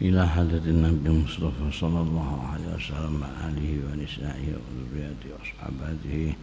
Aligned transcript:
إلى 0.00 0.28
حضرة 0.28 0.58
النبي 0.58 1.08
المصطفى 1.08 1.70
صلى 1.72 2.00
الله 2.00 2.48
عليه 2.52 2.74
وسلم 2.74 3.12
مع 3.20 3.26
آله 3.48 3.70
ونسائه 3.86 4.46
وذريته 4.54 5.28
وأصحابته 5.34 6.34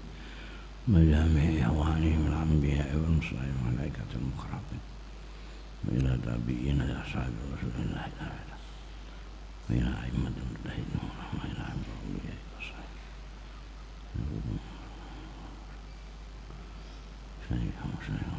مجامع 0.87 1.41
إخوانه 1.65 2.15
من 2.19 2.27
الأنبياء 2.33 2.95
والمرسلين 2.95 3.53
والملائكة 3.65 4.11
المقربين 4.15 4.83
وإلى 5.85 6.19
تابعين 6.25 6.77
لأصحاب 6.81 7.33
رسول 7.53 7.75
الله 7.85 8.07
تعالى 8.19 8.55
وإلى 9.69 9.91
أئمة 10.03 10.35
المجتهدين 10.43 11.01
وإلى 11.33 11.61
أئمة 11.69 11.91
الأنبياء 11.95 12.39
والصالحين 12.55 12.85
شيخ 17.49 17.77
وشيخ 17.85 18.31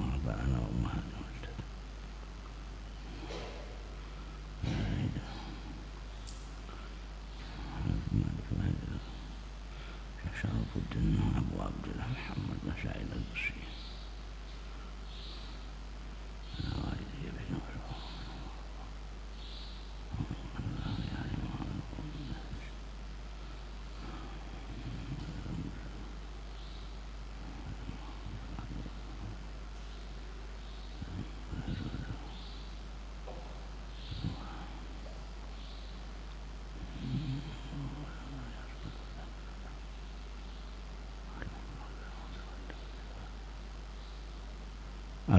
وآباءنا 0.00 0.58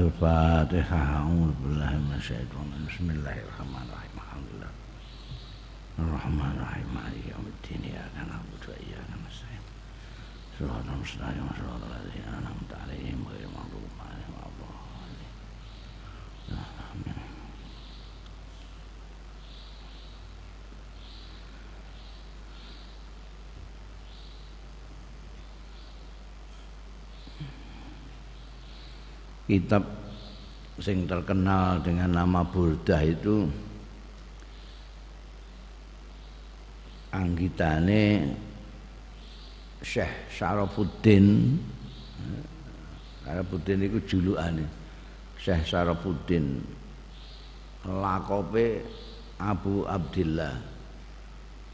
الفاتحة. 0.02 0.98
أعوذ 0.98 1.52
بالله 1.64 1.92
من 1.98 2.14
الشيطان. 2.18 2.68
بسم 2.88 3.10
الله 3.10 3.38
الرحمن 3.44 3.84
الرحيم. 3.90 4.16
الحمد 4.18 4.48
لله. 4.54 4.72
الرحمن 6.00 6.52
الرحيم. 6.58 6.88
مالك 6.96 7.26
يوم 7.34 7.46
الدين. 7.54 7.82
إياك 7.92 8.16
نعبد 8.30 8.64
وإياك 8.68 9.10
نستعين. 9.26 9.64
صراط 10.60 10.86
المستقيم. 10.94 11.48
صراط 11.60 11.84
الذين 11.92 12.28
أنعمت 12.40 12.72
عليهم 12.82 13.26
غير 13.32 13.44
المغضوب 13.50 13.92
عليهم 14.00 14.11
kitab 29.52 29.84
sing 30.80 31.04
terkenal 31.04 31.84
dengan 31.84 32.24
nama 32.24 32.40
Burdah 32.48 33.04
itu 33.04 33.52
anggitane 37.12 38.32
Syekh 39.84 40.32
Syarafuddin. 40.32 41.60
Syarafuddin 43.28 43.80
itu 43.84 44.00
julukane 44.08 44.64
Syekh 45.36 45.68
Syarafuddin. 45.68 46.64
Lakope 47.92 48.88
Abu 49.36 49.84
Abdillah. 49.84 50.56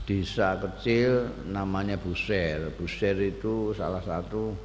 desa 0.08 0.56
kecil 0.56 1.28
namanya 1.52 2.00
Buser. 2.00 2.72
Buser 2.80 3.12
itu 3.20 3.76
salah 3.76 4.00
satu 4.00 4.56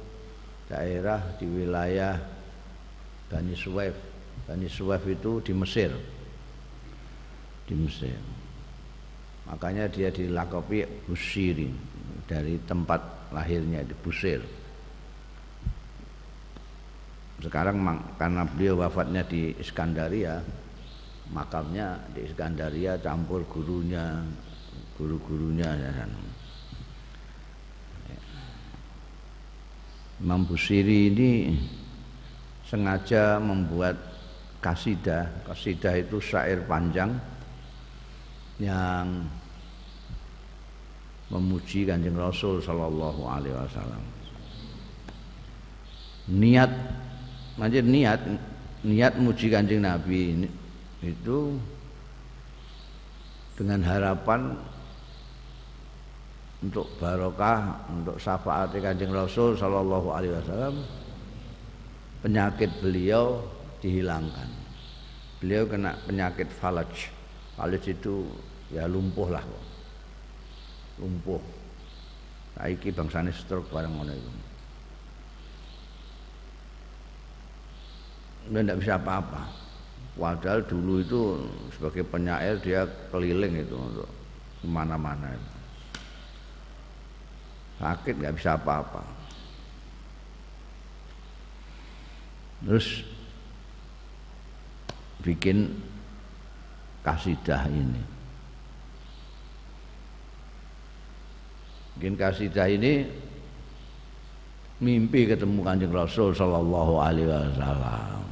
daerah 0.72 1.20
di 1.36 1.44
wilayah 1.44 2.16
Bani 3.28 3.52
Suwaif 3.52 3.92
Bani 4.48 4.72
Suwaif 4.72 5.04
itu 5.04 5.44
di 5.44 5.52
Mesir. 5.52 5.92
Di 7.68 7.76
Mesir 7.76 8.33
makanya 9.48 9.88
dia 9.88 10.08
dilakopi 10.08 10.84
Busiri 11.04 11.68
dari 12.24 12.56
tempat 12.64 13.30
lahirnya 13.32 13.84
di 13.84 13.94
Busir. 14.00 14.40
Sekarang 17.42 17.82
karena 18.16 18.48
beliau 18.48 18.80
wafatnya 18.80 19.20
di 19.26 19.52
Iskandaria 19.60 20.40
makamnya 21.32 22.00
di 22.12 22.24
Iskandaria 22.24 23.00
campur 23.00 23.44
gurunya 23.48 24.24
guru-gurunya 24.96 25.68
ya 25.68 25.92
kan. 25.92 26.10
Imam 30.24 30.46
Busiri 30.46 31.10
ini 31.10 31.32
sengaja 32.64 33.36
membuat 33.42 33.98
kasidah 34.62 35.28
kasidah 35.44 36.00
itu 36.00 36.16
syair 36.22 36.64
panjang 36.64 37.12
yang 38.62 39.26
memuji 41.32 41.88
Kanjeng 41.88 42.14
Rasul 42.14 42.62
sallallahu 42.62 43.22
alaihi 43.26 43.56
wasallam. 43.56 44.02
Niat 46.30 46.70
macam 47.58 47.84
niat 47.90 48.20
niat 48.84 49.14
muji 49.18 49.46
Kanjeng 49.50 49.82
Nabi 49.82 50.46
itu 51.04 51.58
dengan 53.54 53.80
harapan 53.86 54.58
untuk 56.64 56.88
barokah, 56.96 57.86
untuk 57.92 58.16
syafaat 58.16 58.72
Kanjeng 58.72 59.12
Rasul 59.12 59.58
sallallahu 59.58 60.08
alaihi 60.14 60.34
wasallam 60.38 60.74
penyakit 62.24 62.72
beliau 62.80 63.44
dihilangkan 63.84 64.48
beliau 65.44 65.68
kena 65.68 65.92
penyakit 66.08 66.48
falaj 66.48 66.88
falaj 67.54 67.84
itu 67.86 68.26
ya 68.74 68.86
lumpuh 68.90 69.30
lah 69.30 69.44
lumpuh. 70.98 71.42
Saiki 72.54 72.94
bangsane 72.94 73.34
stroke 73.34 73.66
bareng 73.74 73.90
ngono 73.90 74.14
itu 74.14 74.30
dia 78.44 78.60
tidak 78.60 78.78
bisa 78.84 78.94
apa-apa. 79.00 79.42
Padahal 80.14 80.62
dulu 80.62 81.02
itu 81.02 81.20
sebagai 81.74 82.04
penyair 82.06 82.60
dia 82.62 82.86
keliling 83.10 83.58
itu 83.58 83.74
untuk 83.74 84.06
ke 84.62 84.66
mana-mana 84.68 85.32
itu. 85.34 85.52
Sakit 87.82 88.14
nggak 88.22 88.36
bisa 88.38 88.54
apa-apa. 88.54 89.02
Terus 92.62 93.02
bikin 95.24 95.74
kasidah 97.04 97.68
ini. 97.68 98.02
Bikin 101.94 102.18
kasidah 102.18 102.66
ini 102.66 103.06
mimpi 104.82 105.30
ketemu 105.30 105.62
kanjeng 105.62 105.94
Rasul 105.94 106.34
Sallallahu 106.34 106.94
Alaihi 106.98 107.28
Wasallam. 107.30 108.26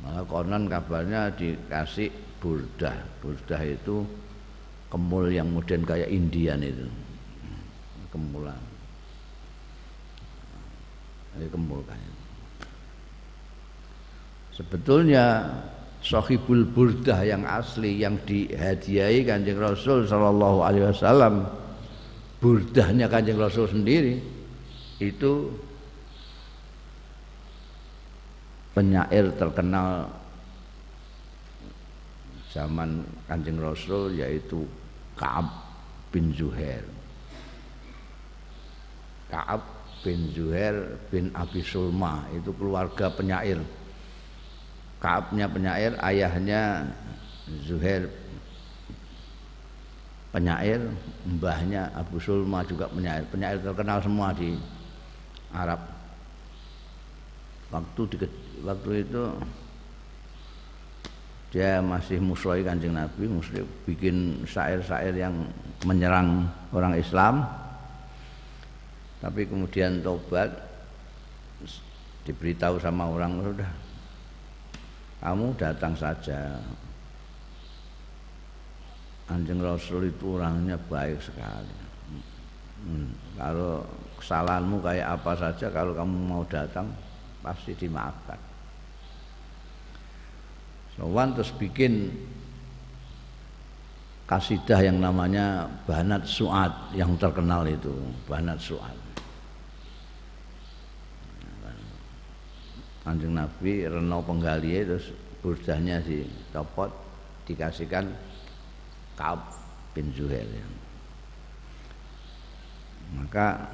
Maka 0.00 0.22
konon 0.28 0.70
kabarnya 0.70 1.32
dikasih 1.34 2.12
burdah. 2.38 2.94
Burdah 3.18 3.62
itu 3.66 4.06
kemul 4.92 5.32
yang 5.32 5.50
modern 5.50 5.82
kayak 5.82 6.08
Indian 6.08 6.60
itu. 6.62 6.86
Kemulan. 8.14 8.58
Ini 11.38 11.46
kemul 11.50 11.82
kayak. 11.86 12.14
Sebetulnya 14.50 15.46
Sohibul 16.00 16.64
Burdah 16.64 17.20
yang 17.28 17.44
asli 17.44 18.00
yang 18.00 18.16
dihadiahi 18.24 19.20
kanjeng 19.28 19.60
Rasul 19.60 20.08
Sallallahu 20.08 20.64
Alaihi 20.64 20.88
Wasallam. 20.88 21.44
Burdahnya 22.40 23.04
kanjeng 23.04 23.36
Rasul 23.36 23.68
sendiri. 23.68 24.16
Itu 24.96 25.52
penyair 28.72 29.28
terkenal 29.36 30.08
zaman 32.48 33.04
kanjeng 33.28 33.60
Rasul 33.60 34.16
yaitu 34.16 34.64
Kaab 35.20 35.52
bin 36.08 36.32
Zuhair. 36.32 36.80
Kaab 39.28 39.60
bin 40.00 40.32
Zuhair 40.32 40.96
bin 41.12 41.28
Abi 41.36 41.60
Sulma 41.60 42.24
itu 42.32 42.50
keluarga 42.56 43.12
penyair 43.12 43.60
Kaabnya 45.00 45.48
penyair 45.48 45.96
ayahnya 46.04 46.84
Zuhair 47.64 48.06
penyair 50.30 50.78
mbahnya 51.26 51.90
Abu 51.96 52.22
Sulma 52.22 52.62
juga 52.62 52.86
penyair. 52.86 53.26
Penyair 53.32 53.58
terkenal 53.58 53.98
semua 54.04 54.30
di 54.30 54.54
Arab. 55.50 55.80
Waktu 57.70 58.00
di, 58.14 58.16
waktu 58.62 58.90
itu 59.06 59.22
dia 61.50 61.82
masih 61.82 62.22
musuhi 62.22 62.62
kanjeng 62.62 62.94
Nabi 62.94 63.26
muslim 63.26 63.66
bikin 63.82 64.46
syair-syair 64.46 65.14
yang 65.16 65.34
menyerang 65.82 66.46
orang 66.70 66.94
Islam. 66.94 67.42
Tapi 69.18 69.44
kemudian 69.48 70.00
tobat 70.00 70.48
diberitahu 72.24 72.78
sama 72.78 73.10
orang 73.10 73.42
sudah 73.42 73.70
kamu 75.20 75.52
datang 75.60 75.92
saja 75.92 76.56
Anjing 79.30 79.62
Rasul 79.62 80.10
itu 80.10 80.34
orangnya 80.34 80.74
baik 80.90 81.22
sekali. 81.22 81.76
Hmm, 82.82 83.14
kalau 83.38 83.86
kesalahanmu 84.18 84.82
kayak 84.82 85.06
apa 85.20 85.32
saja, 85.38 85.70
kalau 85.70 85.94
kamu 85.94 86.16
mau 86.18 86.42
datang 86.50 86.90
pasti 87.38 87.70
dimaafkan. 87.78 88.40
Sowan 90.98 91.38
terus 91.38 91.54
bikin 91.54 92.10
kasidah 94.26 94.82
yang 94.82 94.98
namanya 94.98 95.70
Banat 95.86 96.26
Suad 96.26 96.90
yang 96.98 97.14
terkenal 97.14 97.62
itu 97.70 97.94
Banat 98.26 98.58
Suad. 98.58 99.09
Anjing 103.10 103.34
Nabi 103.34 103.90
Reno 103.90 104.22
Penggali 104.22 104.86
terus 104.86 105.10
burdahnya 105.42 105.98
dicopot 106.06 106.94
dikasihkan 107.50 108.06
Ka'ab 109.18 109.50
bin 109.90 110.14
Zuhair. 110.14 110.46
Maka 113.18 113.66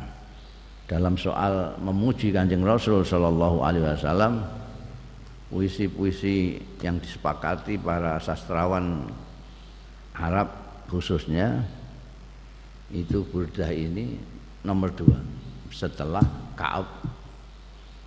dalam 0.88 1.21
soal 1.21 1.77
memuji 1.77 2.33
Kanjeng 2.33 2.65
Rasul 2.65 3.05
sallallahu 3.05 3.61
alaihi 3.61 3.85
wasallam 3.85 4.41
puisi-puisi 5.53 6.56
yang 6.81 6.97
disepakati 6.97 7.77
para 7.77 8.17
sastrawan 8.17 9.05
Arab 10.17 10.49
khususnya 10.88 11.61
itu 12.88 13.27
burdah 13.29 13.69
ini 13.75 14.17
nomor 14.62 14.94
dua 14.94 15.19
setelah 15.75 16.23
Kaab 16.55 16.87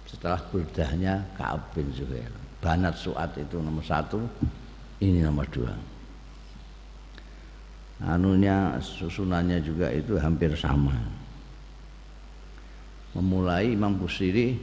setelah 0.09 0.41
burdahnya 0.49 1.21
Kaab 1.37 1.69
bin 1.77 1.93
Zuhair. 1.93 2.33
Banat 2.59 2.97
Suat 2.97 3.37
itu 3.37 3.61
nomor 3.61 3.85
satu 3.85 4.19
ini 4.99 5.21
nomor 5.21 5.45
dua. 5.53 5.71
Anunya 8.03 8.79
susunannya 8.81 9.61
juga 9.61 9.93
itu 9.93 10.17
hampir 10.17 10.55
sama. 10.57 10.95
Memulai 13.15 13.75
Imam 13.75 13.95
Busiri 13.95 14.55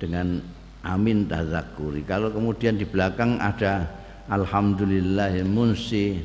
dengan 0.00 0.40
amin 0.84 1.28
tazakuri. 1.28 2.02
Kalau 2.04 2.32
kemudian 2.32 2.76
di 2.80 2.88
belakang 2.88 3.36
ada 3.36 3.84
alhamdulillah 4.28 5.44
munsi 5.44 6.16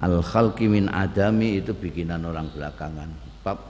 al 0.00 0.24
khalqi 0.24 0.64
min 0.68 0.88
adami 0.88 1.60
itu 1.60 1.76
bikinan 1.76 2.24
orang 2.24 2.48
belakangan. 2.52 3.08
Bab 3.44 3.60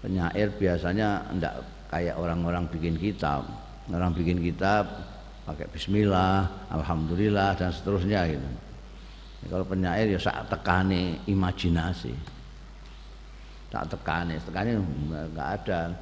penyair 0.00 0.52
biasanya 0.56 1.28
tidak 1.32 1.75
kayak 1.96 2.20
orang-orang 2.20 2.68
bikin 2.68 3.00
kitab. 3.00 3.48
Orang 3.88 4.12
bikin 4.12 4.36
kitab 4.44 4.84
pakai 5.48 5.64
bismillah 5.72 6.68
alhamdulillah 6.68 7.56
dan 7.56 7.72
seterusnya 7.72 8.28
gitu. 8.28 8.44
Kalau 9.48 9.64
penyair 9.64 10.12
ya 10.12 10.20
sak 10.20 10.52
tekane 10.52 11.24
imajinasi. 11.24 12.12
Tak 13.72 13.96
tekane 13.96 14.36
tekane 14.44 14.76
enggak 14.76 15.48
ada. 15.62 15.96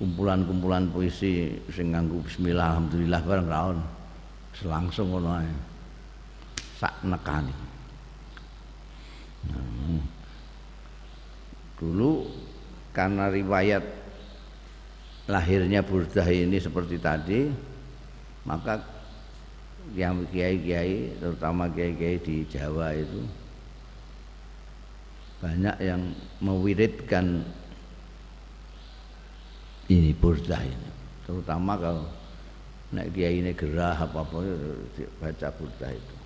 Kumpulan-kumpulan 0.00 0.88
puisi 0.88 1.60
sing 1.68 1.92
nganggo 1.92 2.24
bismillah 2.24 2.72
alhamdulillah 2.72 3.20
bareng 3.20 3.48
raon 3.52 3.78
selangsung 4.56 5.12
ngono 5.12 5.36
ae. 5.36 5.52
Sak 6.80 7.04
nekani. 7.04 7.52
Nah, 9.52 10.00
dulu 11.76 12.24
karena 12.96 13.28
riwayat 13.28 13.99
lahirnya 15.30 15.86
burdah 15.86 16.26
ini 16.26 16.58
seperti 16.58 16.98
tadi 16.98 17.46
maka 18.42 18.82
yang 19.94 20.26
kiai-kiai 20.28 21.22
terutama 21.22 21.70
kiai-kiai 21.70 22.18
di 22.18 22.42
Jawa 22.50 22.90
itu 22.98 23.22
banyak 25.40 25.76
yang 25.80 26.12
mewiridkan 26.44 27.40
ini 29.90 30.12
burdah 30.14 30.62
ini. 30.62 30.88
Terutama 31.26 31.74
kalau 31.80 32.06
naik 32.94 33.10
kiai 33.16 33.42
ini 33.42 33.50
gerah 33.56 33.96
apa 33.96 34.22
apa 34.22 34.38
baca 35.18 35.48
burdah 35.58 35.90
itu. 35.90 36.16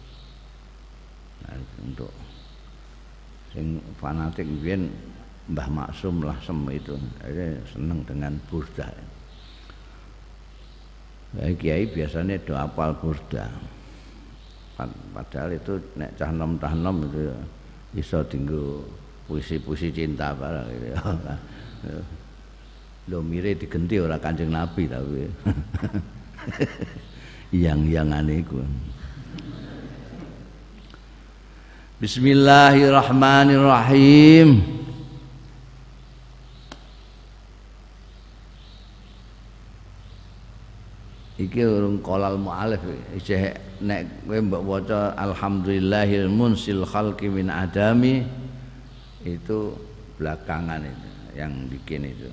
Nah, 1.44 1.56
untuk 1.80 2.12
sing 3.54 3.78
fanatik 4.02 4.44
biyen 4.60 4.90
Mbah 5.44 5.68
Maksum 5.68 6.24
lah 6.24 6.40
sem 6.40 6.56
itu 6.72 6.96
Jadi 7.20 7.60
seneng 7.68 8.00
dengan 8.08 8.32
burdah 8.48 8.88
kiai 11.34 11.90
biasanya 11.90 12.38
doa 12.46 12.62
apal 12.62 12.94
burdah 12.94 13.50
padahal 15.14 15.54
itu 15.54 15.78
nek 15.98 16.10
cah 16.18 16.30
nom 16.30 16.58
cah 16.58 16.74
nom 16.74 17.02
itu 17.10 17.30
bisa 17.94 18.24
tinggu 18.26 18.82
puisi-puisi 19.30 19.94
cinta 19.94 20.34
barang 20.34 20.66
gitu 20.66 20.86
ya. 20.90 20.98
Lo 23.12 23.20
mire 23.22 23.54
digenti 23.54 24.02
ora 24.02 24.18
Kanjeng 24.18 24.50
Nabi 24.50 24.90
tapi. 24.90 25.30
yang 27.62 27.86
aneh 28.10 28.42
iku. 28.42 28.58
Bismillahirrahmanirrahim. 32.02 34.82
Iki 41.34 41.66
urung 41.66 41.98
qalal 41.98 42.38
mualif. 42.38 42.80
Isih 43.14 43.54
nek 43.82 44.26
kowe 44.26 44.38
mbok 44.38 44.62
waca 44.62 45.00
alhamdulillahil 45.18 46.30
munsil 46.30 46.86
khalqi 46.86 47.26
min 47.26 47.50
adami 47.50 48.22
itu 49.26 49.74
belakangan 50.14 50.86
itu 50.86 51.08
yang 51.34 51.52
bikin 51.66 52.06
itu. 52.06 52.30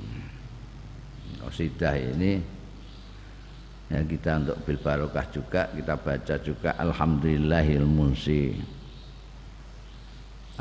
Qasidah 1.41 1.97
ini 1.97 2.37
ya 3.89 3.99
kita 4.05 4.45
untuk 4.45 4.57
bil 4.63 4.77
barokah 4.77 5.25
juga 5.33 5.65
kita 5.73 5.93
baca 5.97 6.35
juga 6.45 6.69
alhamdulillahil 6.77 7.87
munsi. 7.87 8.53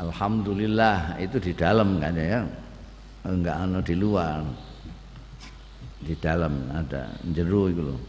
Alhamdulillah 0.01 1.21
itu 1.21 1.37
di 1.37 1.53
dalam 1.53 2.01
kan 2.01 2.17
ya? 2.17 2.41
Enggak 3.21 3.53
ana 3.53 3.79
di 3.85 3.93
luar. 3.93 4.41
Di 6.01 6.17
dalam 6.17 6.65
ada 6.73 7.13
jeru 7.29 7.69
itu 7.69 7.85
loh 7.85 8.01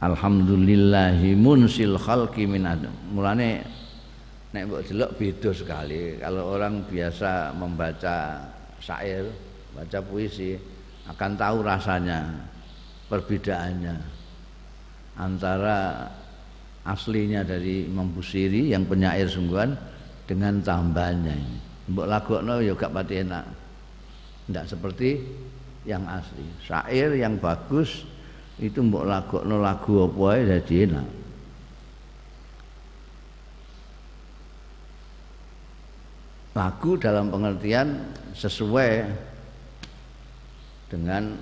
alhamdulillahi 0.00 1.32
munsil 1.36 1.96
khalqi 1.96 2.44
min 2.44 2.68
adam 2.68 2.92
mulane 3.12 3.64
nek 4.52 4.62
mbok 4.68 4.82
delok 4.84 5.10
beda 5.16 5.50
sekali 5.56 6.20
kalau 6.20 6.56
orang 6.56 6.84
biasa 6.84 7.56
membaca 7.56 8.44
syair 8.80 9.24
baca 9.72 9.98
puisi 10.04 10.56
akan 11.06 11.32
tahu 11.38 11.56
rasanya 11.64 12.28
perbedaannya 13.08 13.96
antara 15.16 16.10
aslinya 16.86 17.42
dari 17.42 17.90
Imam 17.90 18.12
Busiri 18.14 18.70
yang 18.70 18.86
penyair 18.86 19.26
sungguhan 19.26 19.74
dengan 20.28 20.62
tambahannya 20.62 21.34
ini. 21.34 21.58
Mbok 21.90 22.06
lagokno 22.06 22.62
ya 22.62 22.74
gak 22.74 22.94
pati 22.94 23.14
enak. 23.22 23.44
Tidak 24.46 24.66
seperti 24.66 25.10
yang 25.86 26.06
asli. 26.06 26.46
Syair 26.62 27.14
yang 27.14 27.38
bagus 27.38 28.06
itu 28.56 28.80
mbok 28.80 29.04
lagokno 29.04 29.60
lagu 29.60 30.08
apa 30.08 30.22
ae 30.32 30.40
dadi 30.48 30.76
enak. 30.88 31.08
Lagu 36.56 36.90
dalam 36.96 37.28
pengertian 37.28 38.16
sesuai 38.32 39.04
dengan 40.88 41.36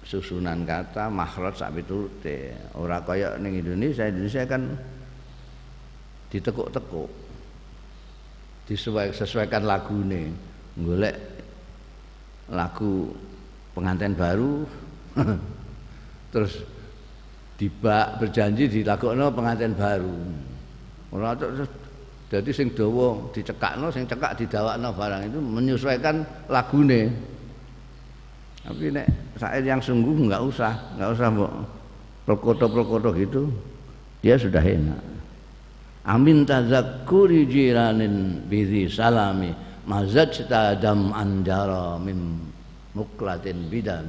susunan 0.00 0.64
kata 0.64 1.12
makhraj 1.12 1.60
sak 1.60 1.76
piturute 1.76 2.56
ora 2.72 3.04
kaya 3.04 3.36
ning 3.36 3.60
Indonesia. 3.60 4.08
Indonesia 4.08 4.48
kan 4.48 4.64
ditekuk-tekuk. 6.32 7.10
Disesuaikan 8.64 9.12
sesuaikan 9.12 9.68
lagune. 9.68 10.32
Golek 10.80 11.16
lagu 12.48 13.12
pengantin 13.76 14.16
baru 14.16 14.64
terus 16.30 16.62
dibak 17.60 18.16
berjanji 18.22 18.70
dilakokno 18.70 19.28
pengantin 19.36 19.76
baru. 19.76 20.16
Ora 21.12 21.36
jadi 22.30 22.50
sing 22.54 22.70
dawa 22.72 23.18
dicekakno 23.34 23.90
sing 23.90 24.06
cekak 24.06 24.38
didawakno 24.38 24.94
barang 24.94 25.22
itu 25.26 25.38
menyesuaikan 25.42 26.22
lagune. 26.46 27.10
Tapi 28.62 28.94
nek 28.94 29.06
syair 29.34 29.66
yang 29.66 29.82
sungguh 29.82 30.30
nggak 30.30 30.42
usah 30.46 30.72
nggak 30.94 31.10
usah 31.10 31.26
mbok 31.34 31.52
prokoto-prokoto 32.24 33.10
gitu 33.18 33.42
dia 34.22 34.38
sudah 34.38 34.62
enak. 34.62 35.02
Amin 36.06 36.46
tazakkuri 36.46 37.50
jiranin 37.50 38.46
bizi 38.46 38.86
salami 38.86 39.50
mazaj 39.84 40.46
tadam 40.46 41.10
anjara 41.10 41.98
mim 41.98 42.46
muklatin 42.94 43.66
bidan. 43.66 44.06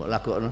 Mbok 0.00 0.08
lakokno 0.08 0.50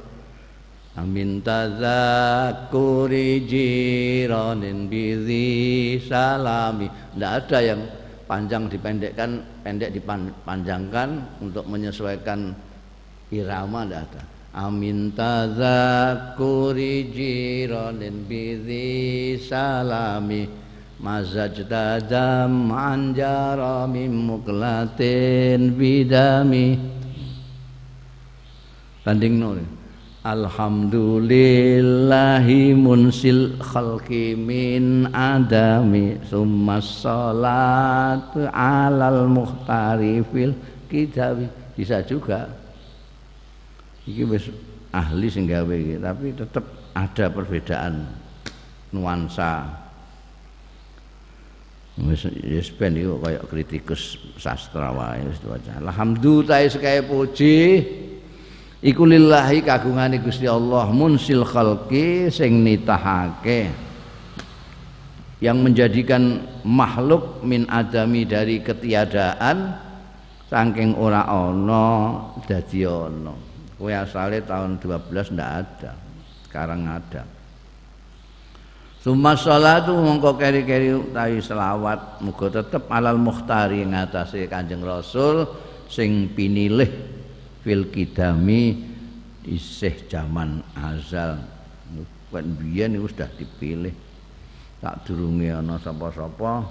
amin 0.99 1.39
tazakkuri 1.47 3.47
jiranin 3.47 4.91
bizi 4.91 6.03
salami. 6.03 6.91
Ndak 7.15 7.47
ada 7.47 7.59
yang 7.63 7.81
panjang 8.27 8.67
dipendekkan 8.67 9.47
pendek 9.63 9.95
dipanjangkan 9.95 11.39
untuk 11.39 11.71
menyesuaikan 11.71 12.51
irama 13.31 13.87
tidak 13.87 14.11
ada. 14.11 14.23
Amin 14.59 15.15
tazakuri 15.15 17.15
jiranin 17.15 18.27
bidhi 18.27 19.39
salami. 19.39 20.67
Mazajda 20.99 22.03
dam 22.11 22.75
anjara 22.75 23.87
min 23.87 24.11
muklatin 24.11 25.79
bidami. 25.79 26.75
Tanding 29.07 29.35
nol 29.39 29.78
Alhamdulillahi 30.29 32.77
munsil 32.77 33.57
khalqi 33.65 34.37
min 34.37 35.09
adami 35.09 36.21
summa 36.29 36.85
salatu 36.85 38.45
alal 38.53 39.25
muhtari 39.25 40.21
fil 40.29 40.53
kitabi 40.85 41.49
bisa 41.73 42.05
juga. 42.05 42.45
Iki 44.05 44.29
wis 44.29 44.53
ahli 44.93 45.33
sing 45.33 45.49
gawe 45.49 45.73
iki 45.73 45.97
tapi 45.97 46.37
tetap 46.37 46.93
ada 46.93 47.33
perbedaan 47.33 48.13
nuansa. 48.93 49.65
Wis 52.05 52.29
wis 52.29 52.69
ben 52.77 53.01
iku 53.01 53.17
kaya 53.17 53.41
kritikus 53.49 54.21
sastra 54.37 54.93
wae 54.93 55.25
wis 55.25 55.41
waca 55.41 55.81
alhamdulillah 55.81 56.69
sekaya 56.69 57.01
puji 57.01 57.81
iku 58.85 59.03
lillahi 59.07 59.63
kagungane 59.65 60.23
Gusti 60.23 60.47
Allah 60.47 60.87
munsil 60.91 61.43
khalqi 61.43 62.31
sing 62.31 62.63
nitahake 62.63 63.71
yang 65.39 65.63
menjadikan 65.63 66.43
makhluk 66.67 67.43
min 67.47 67.67
adami 67.71 68.27
dari 68.27 68.59
ketiadaan 68.59 69.79
saking 70.51 70.99
ora 70.99 71.27
ana 71.27 71.87
dadi 72.47 72.83
ana 72.83 73.49
Kue 73.79 73.95
asalnya 73.95 74.43
tahun 74.43 74.83
12 74.83 75.39
ndak 75.39 75.51
ada. 75.55 75.95
Sekarang 76.43 76.83
ada. 76.91 77.23
Suma 78.99 79.39
salatu 79.39 79.95
mongko 79.95 80.35
keri-keri 80.35 80.99
utawi 80.99 81.39
selawat 81.39 82.19
muga 82.19 82.51
tetep 82.51 82.91
alal 82.91 83.15
mukhtari 83.15 83.87
ngatasi 83.87 84.51
Kanjeng 84.51 84.83
Rasul 84.83 85.47
sing 85.87 86.35
pinilih 86.35 86.91
fil 87.69 87.93
kidami 87.93 88.81
isih 89.45 90.09
zaman 90.09 90.65
azal. 90.73 91.37
Kan 92.33 92.57
biyen 92.57 92.97
iku 92.97 93.13
sudah 93.13 93.29
dipilih. 93.37 93.93
Tak 94.81 95.05
durunge 95.05 95.53
ana 95.53 95.77
sapa-sapa 95.77 96.65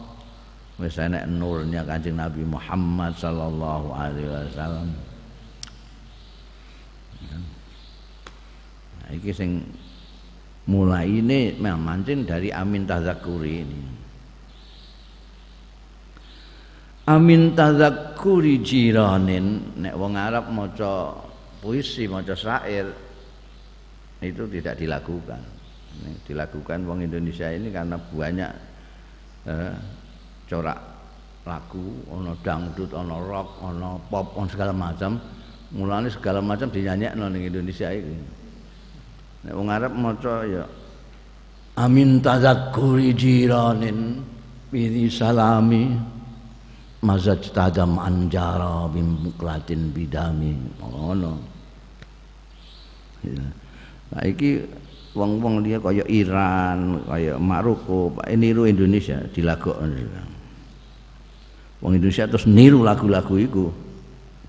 wis 0.82 0.98
enek 0.98 1.30
nurnya 1.30 1.86
Kanjeng 1.86 2.18
Nabi 2.18 2.42
Muhammad 2.42 3.14
sallallahu 3.14 3.94
alaihi 3.94 4.30
wasallam. 4.30 4.90
Nah, 8.98 9.10
iki 9.14 9.30
sing 9.34 9.62
mulai 10.66 11.10
ini 11.10 11.58
mancing 11.62 12.28
dari 12.28 12.52
amin 12.52 12.84
tazakuri 12.84 13.64
ini 13.64 13.82
amin 17.08 17.56
tazakuri 17.56 18.07
jiranin 18.66 19.78
nek 19.78 19.94
wong 19.94 20.14
Arab 20.18 20.50
maca 20.50 21.14
puisi 21.62 22.10
maca 22.10 22.34
syair 22.34 22.90
itu 24.22 24.44
tidak 24.50 24.76
dilakukan. 24.82 25.42
Ini 25.98 26.14
dilakukan 26.26 26.86
wong 26.86 27.06
Indonesia 27.06 27.50
ini 27.54 27.70
karena 27.70 27.98
banyak 27.98 28.52
eh, 29.46 29.76
corak 30.50 30.80
lagu 31.48 32.04
ono 32.12 32.34
dangdut 32.44 32.92
ono 32.92 33.18
rock 33.24 33.50
ono 33.62 34.02
pop 34.10 34.34
ono 34.38 34.50
segala 34.50 34.74
macam. 34.74 35.18
Mulane 35.68 36.08
segala 36.08 36.40
macam 36.40 36.72
dinyanyikan 36.72 37.28
ning 37.28 37.44
Indonesia 37.44 37.92
ini 37.92 38.16
Nek 39.44 39.52
wong 39.52 39.68
Arab 39.68 39.92
maca 40.00 40.48
ya 40.48 40.64
Amin 41.76 42.24
tazakkuri 42.24 43.12
jiranin 43.12 44.24
Bini 44.72 45.12
salami 45.12 46.16
Mazaj 46.98 47.54
tadam 47.54 48.02
anjara 48.02 48.90
Bimklatin 48.90 49.94
bidami 49.94 50.58
Ngono 50.82 51.34
ya. 53.22 53.46
Nah 54.08 54.24
iki 54.24 54.64
wong-wong 55.18 55.66
dia 55.66 55.82
kaya 55.82 56.06
Iran, 56.08 57.04
kaya 57.06 57.36
Maroko, 57.42 58.14
niru 58.34 58.70
Indonesia 58.70 59.20
dilagokno. 59.34 59.98
Wong 61.82 61.94
Indonesia 61.98 62.26
terus 62.26 62.50
niru 62.50 62.82
lagu-lagu 62.82 63.36
iku. 63.38 63.66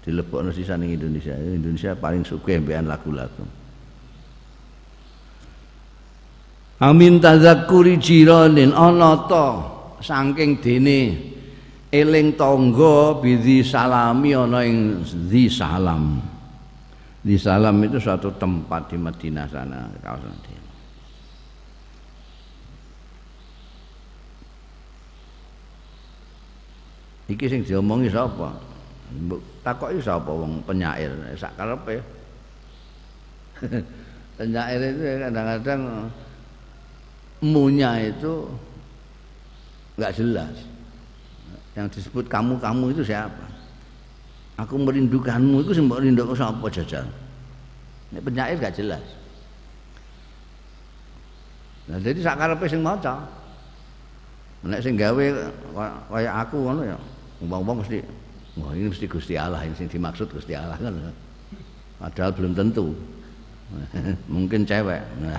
Dilebokno 0.04 0.48
sisa 0.54 0.80
ning 0.80 0.96
Indonesia. 0.96 1.36
Indonesia 1.36 1.92
paling 1.92 2.24
suka 2.24 2.56
mbekan 2.56 2.88
lagu-lagu. 2.88 3.44
Amin 6.78 7.18
tadzakuri 7.18 7.98
jiranin 7.98 8.70
ana 8.70 9.26
ta 9.26 9.46
saking 9.98 10.62
dene 10.62 11.00
eling 11.88 12.36
tangga 12.36 13.16
bidhi 13.20 13.64
salami 13.64 14.36
ana 14.36 14.64
ing 14.64 15.04
zi 15.04 15.48
salam. 15.48 16.38
Di 17.18 17.34
Salam 17.34 17.76
itu 17.82 17.98
suatu 17.98 18.30
tempat 18.38 18.88
di 18.88 18.96
Madinah 18.96 19.44
sana, 19.50 19.90
kawasan 20.00 20.30
Madinah. 20.32 20.74
Iki 27.28 27.44
sing 27.50 27.60
diomongi 27.66 28.08
sapa? 28.08 28.54
Takoki 29.60 30.00
sapa 30.00 30.30
wong 30.30 30.64
penyair 30.64 31.12
sak 31.36 31.52
karepe. 31.58 32.00
penyair 34.40 34.80
itu 34.94 35.02
kadang-kadang 35.28 35.82
munya 37.42 38.08
itu 38.08 38.46
enggak 39.98 40.16
jelas. 40.16 40.56
Yang 41.78 42.02
disebut 42.02 42.26
kamu-kamu 42.26 42.90
itu 42.90 43.06
siapa? 43.06 43.46
Aku 44.58 44.74
merindukanmu 44.82 45.62
itu 45.62 45.78
sing 45.78 45.86
mbok 45.86 46.02
rindukan 46.02 46.34
sapa 46.34 46.66
jajal? 46.66 47.06
Nek 48.10 48.22
penyair 48.26 48.58
enggak 48.58 48.74
jelas. 48.74 49.04
Nah, 51.86 52.02
jadi 52.02 52.18
sak 52.18 52.34
karepe 52.34 52.66
sing 52.66 52.82
maca. 52.82 53.22
Nek 54.66 54.82
sing 54.82 54.98
gawe 54.98 55.24
kaya 56.10 56.30
aku 56.42 56.66
ngono 56.66 56.82
ya 56.82 56.98
Umpama 57.38 57.78
mesti 57.78 58.02
wah 58.58 58.74
ini 58.74 58.90
mesti 58.90 59.06
Gusti 59.06 59.38
Allah 59.38 59.62
ini 59.62 59.78
yang 59.78 59.86
dimaksud 59.86 60.26
Gusti 60.34 60.58
Allah 60.58 60.74
kan. 60.74 60.90
Padahal 62.02 62.34
belum 62.34 62.58
tentu. 62.58 62.90
Mungkin 64.34 64.66
cewek. 64.66 65.02
Nah, 65.22 65.38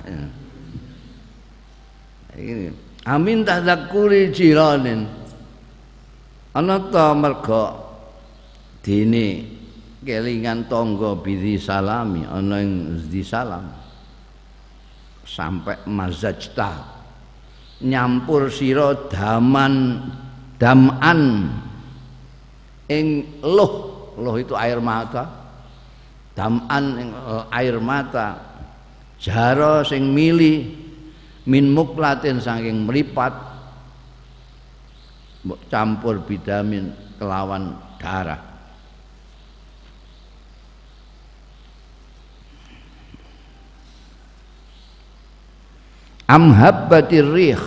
ini 2.40 2.72
amin 3.04 3.44
tadzakuri 3.44 4.32
jiranin. 4.32 5.04
Ana 6.50 6.82
ta 6.90 7.14
merga 7.14 7.78
dene 8.82 9.46
kelingan 10.02 10.66
tangga 10.66 11.14
bidi 11.14 11.54
salami 11.54 12.26
ana 12.26 12.58
ing 12.58 12.98
di 13.06 13.22
salam. 13.22 13.70
Sampai 15.22 15.86
mazajta 15.86 16.98
nyampur 17.86 18.50
sira 18.50 18.98
daman 19.06 20.02
daman 20.58 21.20
ing 22.90 23.06
luh 23.46 23.74
luh 24.18 24.34
itu 24.42 24.58
air 24.58 24.82
mata. 24.82 25.30
Daman 26.34 26.84
ing 26.98 27.08
eh, 27.14 27.44
air 27.62 27.78
mata. 27.78 28.28
Jaro 29.22 29.86
sing 29.86 30.10
mili 30.10 30.66
min 31.46 31.70
muklatin 31.70 32.42
saking 32.42 32.90
meripat 32.90 33.49
campur 35.68 36.20
bidamin 36.20 36.92
kelawan 37.16 37.76
darah. 37.96 38.40
Amhabbatir 46.30 47.26
rih. 47.26 47.62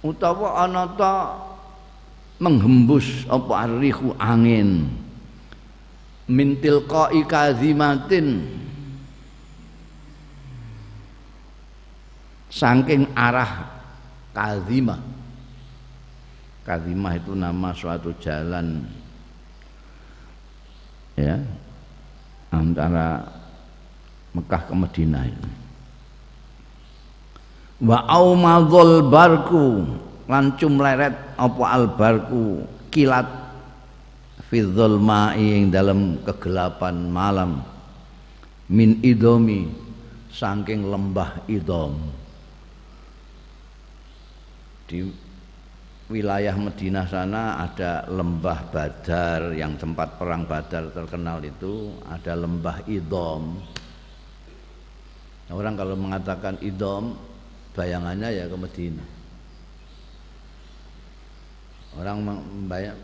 Utawa 0.00 0.64
ana 0.64 0.86
ta 0.96 1.34
menghembus 2.38 3.26
apa 3.26 3.66
arihu 3.66 4.14
angin. 4.16 4.86
Mintil 6.30 6.86
qai 6.86 7.26
kazimatin. 7.26 8.46
Saking 12.50 13.10
arah 13.18 13.66
kazimah 14.30 15.19
kazimah 16.66 17.16
itu 17.16 17.32
nama 17.36 17.70
suatu 17.72 18.12
jalan. 18.20 18.84
Ya. 21.16 21.38
Antara 22.50 23.30
Mekah 24.34 24.62
ke 24.66 24.74
Madinah 24.74 25.26
wa 27.80 28.04
aumadul 28.06 29.08
barku. 29.08 29.88
Lan 30.30 30.54
cumleret 30.54 31.34
apa 31.34 31.62
albarku 31.74 32.62
kilat 32.94 33.26
fi 34.46 34.62
dzulma'i 34.62 35.58
ing 35.58 35.74
dalam 35.74 36.22
kegelapan 36.22 37.10
malam. 37.10 37.66
Min 38.70 39.02
idomi. 39.02 39.66
Saking 40.30 40.86
lembah 40.86 41.42
idom. 41.50 41.98
Di 44.86 45.10
wilayah 46.10 46.58
Madinah 46.58 47.06
sana 47.06 47.62
ada 47.62 48.02
lembah 48.10 48.66
Badar 48.74 49.54
yang 49.54 49.78
tempat 49.78 50.18
perang 50.18 50.42
Badar 50.44 50.90
terkenal 50.90 51.38
itu 51.46 51.94
ada 52.10 52.34
lembah 52.34 52.82
Idom. 52.90 53.62
Orang 55.50 55.74
kalau 55.78 55.94
mengatakan 55.94 56.58
Idom 56.58 57.14
bayangannya 57.74 58.28
ya 58.34 58.44
ke 58.50 58.56
Madinah 58.58 59.08
orang 61.98 62.22
banyak 62.70 62.96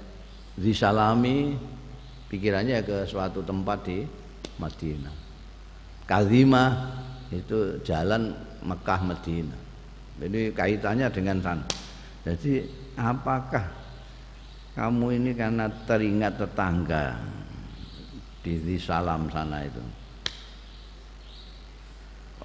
disalami 0.59 1.59
pikirannya 2.31 2.83
ke 2.87 3.07
suatu 3.07 3.43
tempat 3.43 3.79
di 3.87 4.03
Madinah 4.59 5.15
Kazimah 6.07 6.71
itu 7.35 7.83
jalan 7.83 8.31
Mekah 8.63 9.01
Madinah 9.03 9.61
jadi 10.17 10.49
kaitannya 10.57 11.13
dengan 11.13 11.37
sana. 11.45 11.67
Jadi 12.25 12.65
apakah 12.97 13.69
kamu 14.77 15.21
ini 15.21 15.31
karena 15.33 15.69
teringat 15.89 16.41
tetangga 16.41 17.17
di 18.45 18.77
Salam 18.79 19.29
sana 19.33 19.65
itu 19.65 19.83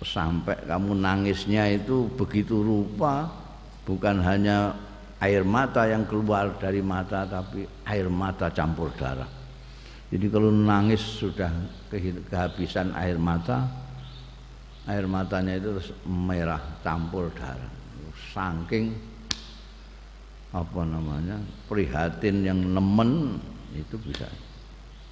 sampai 0.02 0.58
kamu 0.66 0.98
nangisnya 0.98 1.70
itu 1.78 2.10
begitu 2.18 2.58
rupa 2.66 3.30
bukan 3.86 4.18
hanya 4.26 4.74
air 5.22 5.46
mata 5.46 5.86
yang 5.86 6.10
keluar 6.10 6.58
dari 6.58 6.82
mata 6.82 7.30
tapi 7.30 7.70
air 7.86 8.10
mata 8.10 8.50
campur 8.50 8.90
darah. 8.98 9.30
Jadi 10.12 10.28
kalau 10.28 10.52
nangis 10.52 11.00
sudah 11.00 11.54
kehabisan 12.28 12.92
air 12.98 13.16
mata, 13.16 13.64
air 14.90 15.08
matanya 15.08 15.56
itu 15.56 15.80
merah 16.04 16.60
campur 16.84 17.32
darah. 17.32 17.70
Saking 18.34 18.92
apa 20.52 20.82
namanya 20.84 21.40
prihatin 21.72 22.44
yang 22.44 22.60
nemen 22.60 23.40
itu 23.72 23.96
bisa 24.04 24.28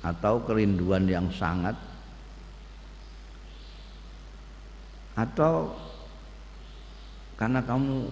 atau 0.04 0.44
kerinduan 0.44 1.08
yang 1.08 1.28
sangat 1.32 1.76
atau 5.16 5.72
karena 7.40 7.64
kamu 7.64 8.08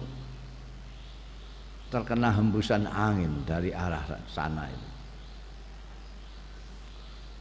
terkena 1.88 2.28
hembusan 2.32 2.84
angin 2.88 3.32
dari 3.48 3.72
arah 3.72 4.04
sana 4.28 4.68
itu. 4.68 4.88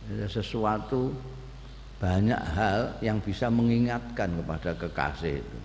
Ada 0.08 0.28
sesuatu 0.40 1.12
banyak 2.00 2.42
hal 2.56 2.96
yang 3.04 3.20
bisa 3.20 3.52
mengingatkan 3.52 4.40
kepada 4.40 4.72
kekasih 4.76 5.44
itu. 5.44 5.60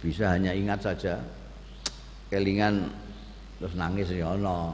Bisa 0.00 0.32
hanya 0.32 0.56
ingat 0.56 0.80
saja. 0.80 1.20
Kelingan 2.32 2.88
terus 3.60 3.76
nangis 3.76 4.08
ya 4.08 4.32
ono. 4.32 4.72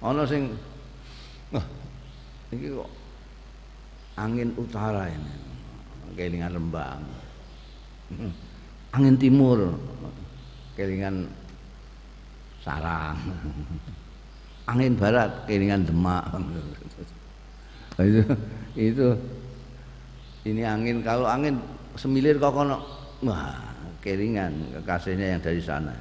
Ono 0.00 0.22
sing 0.24 0.56
ini 2.52 2.68
kok 2.68 2.90
angin 4.16 4.52
utara 4.56 5.08
ini? 5.08 5.34
Kelingan 6.16 6.52
Rembang. 6.52 7.00
Angin 8.96 9.16
timur. 9.16 9.72
Kelingan 10.76 11.28
sarang. 12.60 13.16
Angin 14.70 14.94
barat 14.96 15.48
kelingan 15.48 15.88
demak. 15.88 16.24
Itu 18.00 18.24
itu. 18.72 19.08
Ini 20.42 20.62
angin 20.66 21.04
kalau 21.06 21.28
angin 21.28 21.60
semilir 21.94 22.40
kok 22.40 22.56
kono 22.56 22.82
wah 23.22 23.71
kelingan 24.02 24.52
kekasihnya 24.76 25.38
yang 25.38 25.40
dari 25.40 25.62
sana 25.62 25.94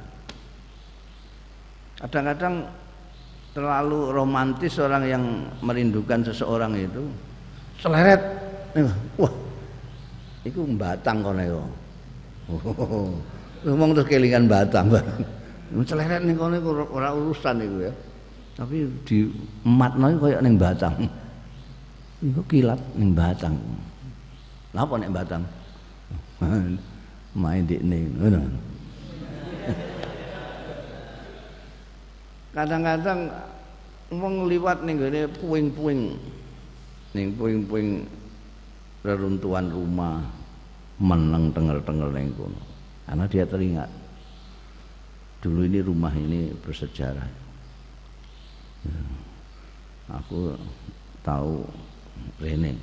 kadang-kadang 2.01 2.65
terlalu 3.53 4.09
romantis 4.09 4.75
orang 4.81 5.03
yang 5.05 5.23
merindukan 5.61 6.25
seseorang 6.25 6.73
itu 6.75 7.03
seleret 7.77 8.21
wah 9.21 9.31
itu 10.41 10.65
batang 10.73 11.21
kono 11.21 11.69
Ngomong 13.61 13.93
terus 13.93 14.09
kelingan 14.09 14.49
batang. 14.49 14.89
Celeret 15.85 16.25
ning 16.25 16.35
kono 16.35 16.57
ora 16.89 17.13
urusan 17.13 17.61
iku 17.61 17.77
ya. 17.85 17.93
Tapi 18.57 18.83
di 19.05 19.29
ematno 19.63 20.11
koyo 20.17 20.41
ning 20.41 20.57
batang. 20.57 20.97
Iku 22.19 22.41
kilat 22.49 22.81
ning 22.97 23.13
batang. 23.13 23.55
Lha 24.73 24.81
apa 24.81 24.93
nek 24.97 25.13
batang? 25.13 25.43
Main 27.31 27.63
di 27.63 27.79
ngono. 27.79 28.71
kadang-kadang 32.51 33.31
wong 34.11 34.51
liwat 34.51 34.83
ning 34.83 34.99
gone 34.99 35.23
puing-puing 35.39 36.19
ning 37.15 37.27
puing-puing 37.39 38.03
reruntuhan 39.07 39.71
rumah 39.71 40.19
meneng 40.99 41.55
tengel-tengel 41.55 42.11
ning 42.11 42.35
kono 42.35 42.59
karena 43.07 43.25
dia 43.31 43.47
teringat 43.47 43.89
dulu 45.41 45.63
ini 45.65 45.79
rumah 45.79 46.13
ini 46.13 46.51
bersejarah 46.59 47.25
ya. 48.85 48.99
aku 50.11 50.59
tahu 51.23 51.63
Rene 52.37 52.77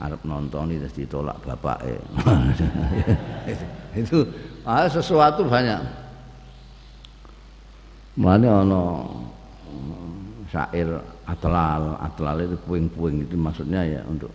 Arab 0.00 0.20
nonton 0.24 0.72
itu 0.72 0.88
ditolak 1.04 1.36
bapak 1.44 1.78
itu 4.00 4.24
ah, 4.64 4.88
sesuatu 4.88 5.44
banyak. 5.44 5.80
Mana 8.16 8.64
ono 8.64 8.82
syair 10.48 10.88
atlal. 11.28 11.96
Atlal 12.00 12.36
itu 12.44 12.56
puing-puing 12.64 13.24
itu 13.24 13.36
maksudnya 13.36 13.84
ya 13.84 14.00
untuk 14.08 14.32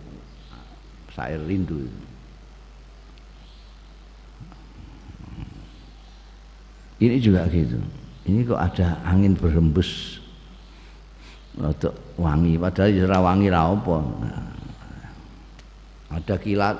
syair 1.14 1.42
rindu 1.46 1.86
itu. 1.86 2.08
ini 6.98 7.16
juga 7.22 7.46
gitu. 7.46 7.78
Ini 8.26 8.44
kok 8.44 8.58
ada 8.60 8.98
angin 9.06 9.38
berhembus. 9.38 10.20
Untuk 11.58 11.94
wangi 12.14 12.54
padahal 12.54 12.90
ya 12.94 13.18
wangi 13.18 13.46
ra 13.50 13.66
apa. 13.66 13.96
Nah, 13.98 14.42
ada 16.08 16.34
kilat. 16.40 16.76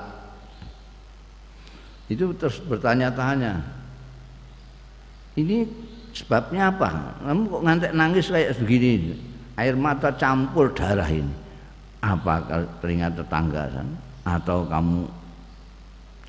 Itu 2.09 2.33
terus 2.33 2.57
bertanya-tanya 2.65 3.79
ini 5.37 5.63
sebabnya 6.11 6.73
apa? 6.73 7.15
Kamu 7.21 7.41
kok 7.47 7.63
ngantek 7.63 7.93
nangis 7.93 8.27
kayak 8.27 8.57
begini? 8.59 9.15
Air 9.55 9.75
mata 9.79 10.11
campur 10.15 10.73
darah 10.75 11.07
ini. 11.07 11.31
Apa 11.99 12.47
teringat 12.79 13.19
tetangga 13.19 13.69
sana? 13.69 13.95
Atau 14.27 14.67
kamu 14.67 15.07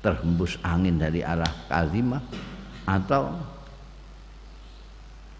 terhembus 0.03 0.59
angin 0.63 0.99
dari 0.99 1.23
arah 1.23 1.49
kazimah? 1.67 2.23
Atau 2.85 3.35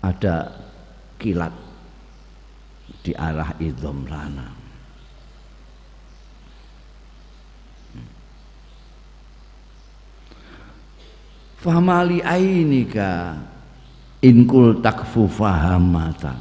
ada 0.01 0.49
kilat 1.21 1.53
di 3.05 3.13
arah 3.13 3.53
idom 3.61 4.03
sana 4.09 4.60
famali 11.61 12.25
ainika 12.25 13.37
inkul 14.25 14.81
takfu 14.81 15.29
fahamata 15.29 16.33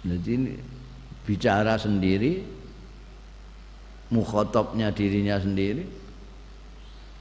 jadi 0.00 0.30
ini 0.32 0.52
bicara 1.28 1.76
sendiri 1.76 2.40
mukhotobnya 4.08 4.88
dirinya 4.94 5.36
sendiri 5.36 6.06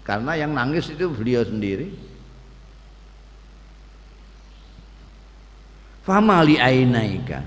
karena 0.05 0.37
yang 0.37 0.53
nangis 0.53 0.93
itu 0.93 1.09
beliau 1.09 1.41
sendiri. 1.41 1.89
Famali 6.05 6.61
ainaika 6.61 7.41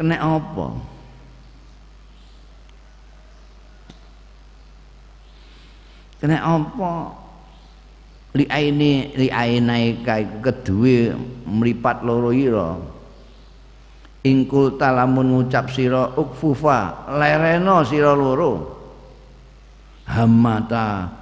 kena 0.00 0.16
apa 0.16 0.93
kena 6.24 6.40
apa? 6.40 7.12
Li 8.32 8.48
aini 8.48 9.12
li 9.12 9.28
ainai 9.28 10.00
kai 10.00 10.40
kedue 10.40 11.12
mripat 11.44 12.00
loro 12.00 12.32
ira. 12.32 12.80
Ingkul 14.24 14.80
talamun 14.80 15.36
ngucap 15.36 15.68
sira 15.68 16.16
ukfufa 16.16 17.12
lereno 17.20 17.84
sira 17.84 18.16
loro. 18.16 18.72
Hamata 20.08 21.12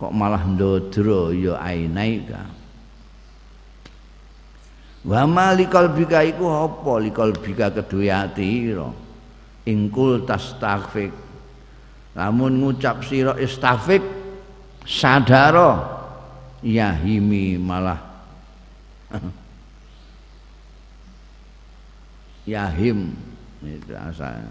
kok 0.00 0.16
malah 0.16 0.48
ndodro 0.48 1.32
ya 1.32 1.60
ainaika 1.60 2.44
wa 5.08 5.24
malikal 5.24 5.92
bika 5.92 6.24
iku 6.24 6.48
apa? 6.48 6.92
Likal 7.04 7.36
bika 7.36 7.68
kedue 7.68 8.08
ati 8.08 8.72
ira. 8.72 8.88
Ingkul 9.68 10.24
tastaghfir 10.24 11.12
lamun 12.16 12.64
ngucap 12.64 13.04
sira 13.04 13.36
istaghfir 13.36 14.17
sadaro 14.88 15.76
yahimi 16.64 17.60
malah. 17.60 18.00
Yahim. 22.48 23.12
Itu 23.60 23.92
asalnya 23.92 24.48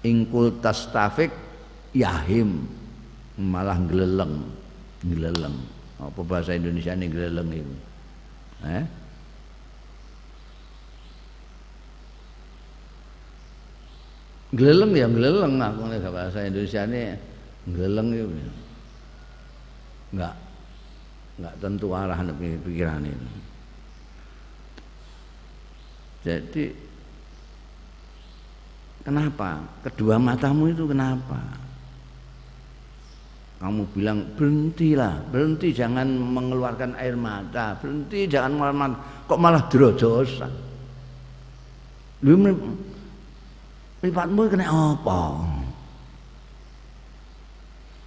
ingkul 0.00 0.56
tastafik 0.64 1.28
yahim. 1.92 2.64
Malah 3.38 3.78
geleleng 3.86 4.50
geleleng 4.98 5.54
apa 6.02 6.20
bahasa 6.26 6.58
Indonesia 6.58 6.90
ini 6.90 7.06
geleleng 7.06 7.50
itu? 7.54 7.74
Eh? 8.66 8.84
geleleng 14.58 14.96
ya 14.96 15.06
geleleng 15.06 15.60
aku 15.60 15.86
bahasa 16.10 16.42
Indonesia 16.48 16.82
ini 16.88 17.14
geleng 17.74 18.08
itu 18.14 18.26
enggak 20.14 20.34
enggak 21.36 21.54
tentu 21.60 21.86
arah 21.92 22.18
pikiran 22.64 23.04
ini. 23.04 23.32
Jadi 26.24 26.64
kenapa? 29.04 29.62
Kedua 29.86 30.16
matamu 30.18 30.72
itu 30.72 30.84
kenapa? 30.88 31.40
Kamu 33.58 33.90
bilang 33.90 34.22
berhentilah 34.38 35.18
berhenti 35.34 35.74
jangan 35.74 36.06
mengeluarkan 36.06 36.94
air 36.94 37.18
mata 37.18 37.74
berhenti 37.74 38.30
jangan 38.30 38.54
malah 38.54 38.94
kok 39.26 39.40
malah 39.42 39.66
drojosan 39.66 40.52
lu 42.22 42.38
mripatmu 43.98 44.46
kena 44.46 44.94
apa 44.94 45.42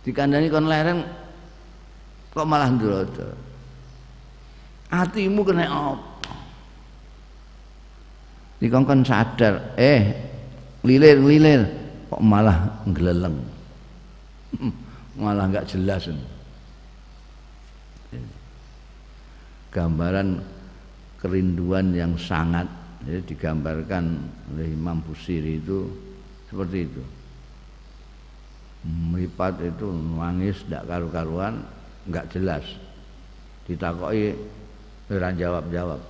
dikandani 0.01 0.47
kon 0.49 0.67
lereng 0.69 0.99
kok 2.31 2.47
malah 2.47 2.69
ndrodo? 2.71 3.27
Atimu 4.91 5.41
kena 5.47 5.65
apa? 5.67 6.09
Dikongkon 8.61 9.01
sadar 9.01 9.73
eh 9.79 10.13
lilir 10.85 11.17
lilir 11.17 11.61
kok 12.11 12.21
malah 12.21 12.83
ngeleleng? 12.85 13.37
Malah 15.21 15.47
nggak 15.47 15.67
jelas. 15.67 16.07
Gambaran 19.71 20.39
kerinduan 21.19 21.95
yang 21.95 22.15
sangat 22.19 22.67
jadi 23.05 23.21
digambarkan 23.25 24.03
oleh 24.53 24.67
Imam 24.71 25.01
Busiri 25.01 25.57
itu 25.57 25.89
seperti 26.49 26.77
itu 26.85 27.01
meripat 28.85 29.61
itu 29.61 29.89
nangis 29.93 30.65
tidak 30.65 30.89
karu-karuan 30.89 31.61
nggak 32.09 32.29
jelas. 32.33 32.65
Ditakoki 33.69 34.33
ora 35.11 35.29
jawab-jawab. 35.33 36.01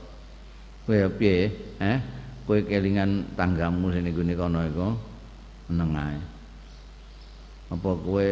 Kowe 0.87 0.97
piye 1.19 1.51
eh? 1.77 1.97
Kowe 2.47 2.59
kelingan 2.63 3.35
tanggamu 3.35 3.91
sini 3.91 4.09
gune 4.15 4.33
kono 4.35 4.59
iku? 4.65 4.87
Meneng 5.71 6.19
apa 7.71 7.87
kowe 8.03 8.27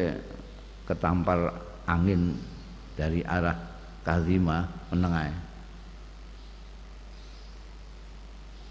ketampar 0.84 1.56
angin 1.88 2.36
dari 3.00 3.24
arah 3.24 3.56
Kazima? 4.04 4.68
Meneng 4.92 5.14
ae. 5.16 5.34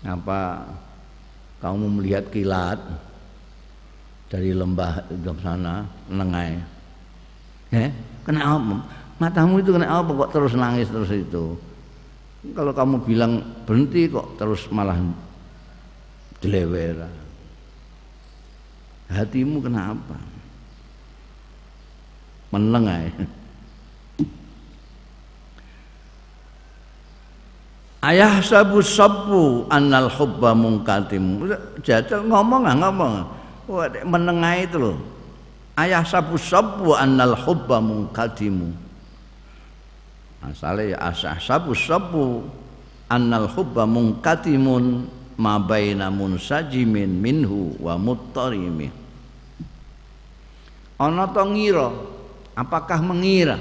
Apa 0.05 0.69
kamu 1.65 1.99
melihat 1.99 2.29
kilat 2.29 2.79
dari 4.29 4.53
lembah 4.53 5.09
ke 5.09 5.33
sana 5.41 5.89
nengai 6.13 6.61
eh 7.73 7.93
kena 8.25 8.61
apa? 8.61 8.77
Matamu 9.19 9.59
itu 9.59 9.75
kena 9.75 9.89
apa 9.89 10.15
kok 10.15 10.31
terus 10.31 10.53
nangis 10.55 10.89
terus 10.93 11.11
itu? 11.11 11.57
Kalau 12.55 12.71
kamu 12.71 13.03
bilang 13.03 13.43
berhenti 13.67 14.07
kok 14.07 14.39
terus 14.39 14.69
malah 14.71 14.95
dilewer. 16.39 17.09
Hatimu 19.09 19.59
kenapa 19.65 20.21
menengai. 22.53 23.11
Ayah 27.99 28.39
sabu 28.39 28.79
sabu 28.79 29.67
annal 29.67 30.07
hubba 30.07 30.55
mungkatim. 30.55 31.43
Jajal 31.83 32.23
ngomong 32.31 32.63
nggak 32.63 32.79
ngomong. 32.87 33.15
Menengah 34.09 34.55
itu 34.65 34.77
loh. 34.81 34.97
ayah 35.79 36.03
sabu 36.03 36.35
sabu 36.35 36.91
annal 36.99 37.39
hubba 37.39 37.79
mungkadimu 37.79 38.75
asale 40.43 40.91
ya 40.91 41.15
asah 41.15 41.39
sabu 41.39 41.71
sabu 41.71 42.43
annal 43.07 43.47
hubba 43.47 43.87
mungkatimun 43.87 45.07
ma 45.39 45.55
baina 45.63 46.11
munsajimin 46.11 47.23
minhu 47.23 47.79
wa 47.79 47.95
muttarimi. 47.95 48.91
Ana 50.99 51.31
to 51.31 51.47
ngira? 51.47 51.95
Apakah 52.59 52.99
mengira? 52.99 53.55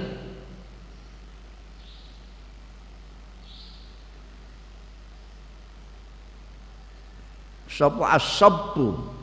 Sapa 7.70 8.18
asabbu 8.18 9.17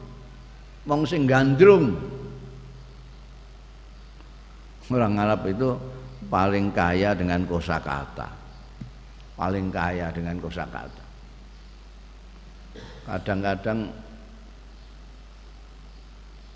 wong 0.85 1.03
sing 1.09 1.25
gandrung. 1.25 1.97
Orang 4.92 5.16
Arab 5.16 5.49
itu 5.49 5.73
paling 6.29 6.68
kaya 6.70 7.16
dengan 7.16 7.40
kosakata. 7.49 8.29
Paling 9.35 9.73
kaya 9.73 10.12
dengan 10.12 10.37
kosakata. 10.38 11.05
Kadang-kadang 13.05 13.88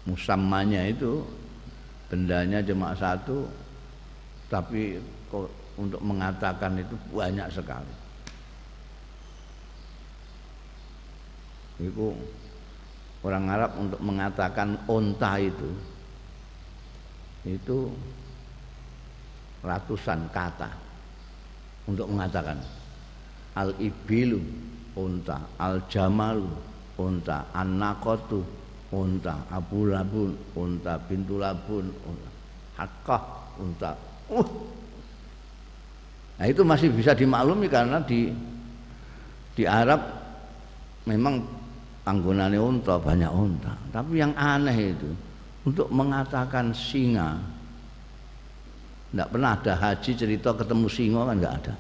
musamanya 0.09 0.89
itu 0.89 1.21
bendanya 2.09 2.65
cuma 2.65 2.97
satu 2.97 3.45
tapi 4.49 4.97
untuk 5.77 6.01
mengatakan 6.01 6.81
itu 6.81 6.97
banyak 7.13 7.49
sekali. 7.53 7.95
Itu 11.79 12.17
orang 13.27 13.45
Arab 13.51 13.71
untuk 13.79 14.01
mengatakan 14.03 14.79
onta 14.87 15.39
itu 15.43 15.71
itu 17.47 17.91
ratusan 19.63 20.31
kata 20.31 20.71
untuk 21.91 22.07
mengatakan 22.07 22.61
al 23.59 23.75
ibilu 23.83 24.39
unta 24.95 25.43
al 25.59 25.83
jamalu 25.91 26.47
unta 26.99 27.49
an 27.55 27.79
nakotu 27.79 28.43
unta 28.95 29.47
abu 29.51 29.91
labun 29.91 30.39
unta 30.55 30.95
bintu 31.11 31.43
labun 31.43 31.91
unta 31.91 32.31
hakah 32.79 33.23
uh. 34.31 34.49
nah 36.39 36.47
itu 36.47 36.63
masih 36.63 36.95
bisa 36.95 37.13
dimaklumi 37.19 37.67
karena 37.67 37.99
di 37.99 38.31
di 39.59 39.67
Arab 39.67 39.99
memang 41.03 41.58
panggonane 42.09 42.57
unta 42.57 42.97
banyak 42.97 43.29
unta. 43.29 43.77
Tapi 43.93 44.17
yang 44.17 44.33
aneh 44.33 44.97
itu 44.97 45.13
untuk 45.69 45.93
mengatakan 45.93 46.73
singa 46.73 47.37
tidak 49.13 49.29
pernah 49.29 49.53
ada 49.53 49.73
haji 49.77 50.11
cerita 50.17 50.57
ketemu 50.57 50.89
singa 50.89 51.21
kan 51.29 51.37
nggak 51.37 51.57
ada. 51.61 51.75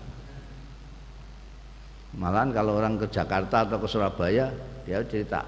Malahan 2.20 2.52
kalau 2.52 2.76
orang 2.76 3.00
ke 3.00 3.08
Jakarta 3.08 3.64
atau 3.64 3.80
ke 3.80 3.88
Surabaya 3.88 4.52
dia 4.84 5.00
cerita. 5.08 5.40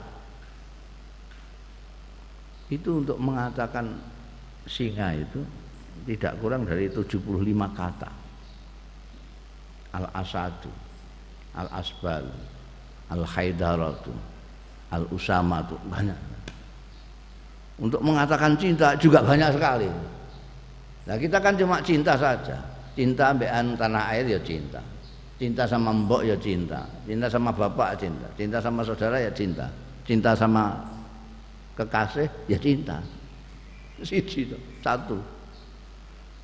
Itu 2.72 3.04
untuk 3.04 3.20
mengatakan 3.20 4.00
singa 4.64 5.12
itu 5.12 5.44
tidak 6.08 6.40
kurang 6.40 6.64
dari 6.64 6.88
75 6.88 7.20
kata. 7.76 8.08
Al-asadu 9.92 10.72
al-asbal 11.52 12.24
al-haidaratu. 13.10 14.12
al 14.14 14.29
usama 15.14 15.62
itu 15.62 15.76
banyak. 15.86 16.18
Untuk 17.80 18.02
mengatakan 18.02 18.58
cinta 18.58 18.92
juga 18.98 19.22
banyak 19.22 19.54
sekali. 19.54 19.88
Nah 21.06 21.16
kita 21.16 21.38
kan 21.40 21.54
cuma 21.56 21.80
cinta 21.80 22.18
saja. 22.18 22.58
Cinta 22.92 23.32
ambekan 23.32 23.78
tanah 23.78 24.12
air 24.12 24.26
ya 24.26 24.40
cinta. 24.42 24.82
Cinta 25.40 25.64
sama 25.64 25.94
mbok 25.94 26.26
ya 26.26 26.36
cinta. 26.36 26.84
Cinta 27.08 27.30
sama 27.30 27.54
bapak 27.54 27.96
cinta. 27.96 28.28
Cinta 28.36 28.58
sama 28.60 28.84
saudara 28.84 29.16
ya 29.16 29.32
cinta. 29.32 29.70
Cinta 30.04 30.36
sama 30.36 30.76
kekasih 31.78 32.28
ya 32.50 32.58
cinta. 32.60 33.00
Siji 34.04 34.52
satu. 34.84 35.16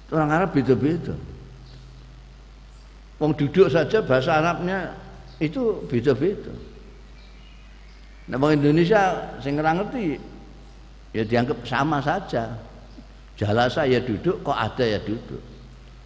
Orang 0.08 0.30
Arab 0.32 0.54
beda-beda. 0.54 1.12
Wong 3.20 3.32
duduk 3.36 3.68
saja 3.68 4.00
bahasa 4.04 4.40
Arabnya 4.40 4.92
itu 5.40 5.84
beda-beda 5.88 6.52
Nah, 8.26 8.36
bang 8.42 8.58
Indonesia 8.58 9.02
saya 9.38 9.54
ngerti 9.54 10.18
ya 11.14 11.22
dianggap 11.22 11.62
sama 11.62 12.02
saja. 12.02 12.58
Jalasa 13.36 13.84
ya 13.84 14.00
duduk, 14.00 14.40
kok 14.40 14.56
ada 14.56 14.84
ya 14.84 14.98
duduk. 14.98 15.38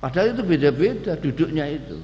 Padahal 0.02 0.35
itu 0.35 0.42
beda-beda 0.42 1.14
duduknya 1.14 1.64
itu. 1.70 1.96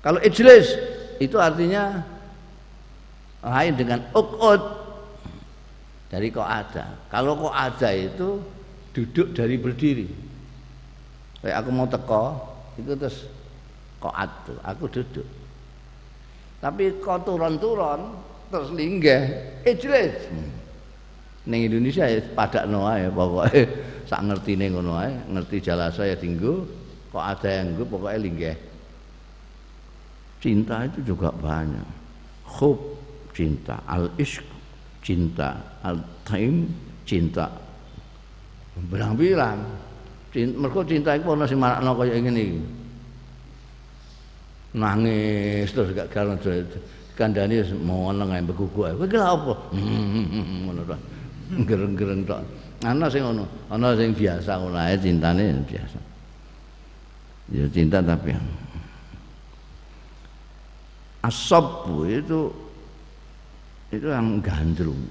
Kalau 0.00 0.16
ijlis 0.24 0.80
itu 1.20 1.36
artinya 1.36 2.00
lain 3.44 3.76
dengan 3.76 4.00
ukut 4.16 4.62
dari 6.08 6.32
kok 6.32 6.48
ada. 6.48 6.96
Kalau 7.12 7.36
kok 7.36 7.52
ada 7.52 7.88
itu 7.92 8.40
duduk 8.96 9.36
dari 9.36 9.60
berdiri. 9.60 10.08
Kayak 11.44 11.56
aku 11.60 11.68
mau 11.68 11.86
teko 11.88 12.24
itu 12.80 12.92
terus 12.96 13.28
kok 14.00 14.14
ada, 14.16 14.54
aku 14.64 14.88
duduk. 14.88 15.39
Tapi 16.60 17.00
kau 17.00 17.16
turun-turun 17.24 18.00
terus 18.52 18.68
linggah 18.76 19.24
ijlis. 19.64 20.28
Hmm. 20.28 20.50
Ning 21.48 21.72
Indonesia 21.72 22.04
ya 22.04 22.20
padakno 22.36 22.84
ae 22.84 23.08
pokoke 23.08 23.64
sak 24.10 24.20
ngertine 24.28 24.68
ngono 24.68 25.00
ae, 25.00 25.08
ngerti 25.32 25.64
jalasa 25.64 26.04
ya 26.04 26.18
tinggu, 26.20 26.68
kok 27.08 27.24
ada 27.24 27.48
yang 27.48 27.80
gue 27.80 27.86
pokoknya 27.88 28.20
linggah. 28.20 28.56
Cinta 30.40 30.84
itu 30.84 31.16
juga 31.16 31.32
banyak. 31.32 31.84
Khub 32.44 32.76
cinta, 33.32 33.80
al-ishq 33.88 34.44
cinta, 35.00 35.56
al-taim 35.80 36.68
cinta. 37.08 37.48
Bilang-bilang. 38.88 39.64
Mereka 40.30 40.86
cinta 40.86 41.18
itu 41.18 41.26
ana 41.26 41.42
sing 41.42 41.58
marakno 41.58 41.90
kaya 41.98 42.14
ngene 42.22 42.38
iki 42.38 42.60
nangis 44.70 45.74
terus 45.74 45.90
gak 45.94 46.08
karena 46.14 46.38
kandani 47.18 47.60
mau 47.84 48.14
nang 48.14 48.32
ae 48.32 48.42
beguguk 48.42 48.86
ae. 48.86 48.94
Kowe 48.96 49.18
apa? 49.20 49.54
Ngono 50.64 50.82
to. 50.86 50.96
Gereng-gereng 51.66 52.22
tok. 52.24 52.40
Ana 52.80 53.12
sing 53.12 53.20
ngono, 53.20 53.44
ana 53.68 53.92
sing 53.92 54.16
biasa 54.16 54.56
ngono 54.56 54.78
ae 54.80 54.96
cintane 54.96 55.52
biasa. 55.68 55.98
Ya 57.50 57.66
cinta 57.68 57.98
tapi 58.00 58.30
asab 61.20 61.84
itu 62.08 62.48
itu 63.92 64.06
yang 64.08 64.40
gandrung 64.40 65.02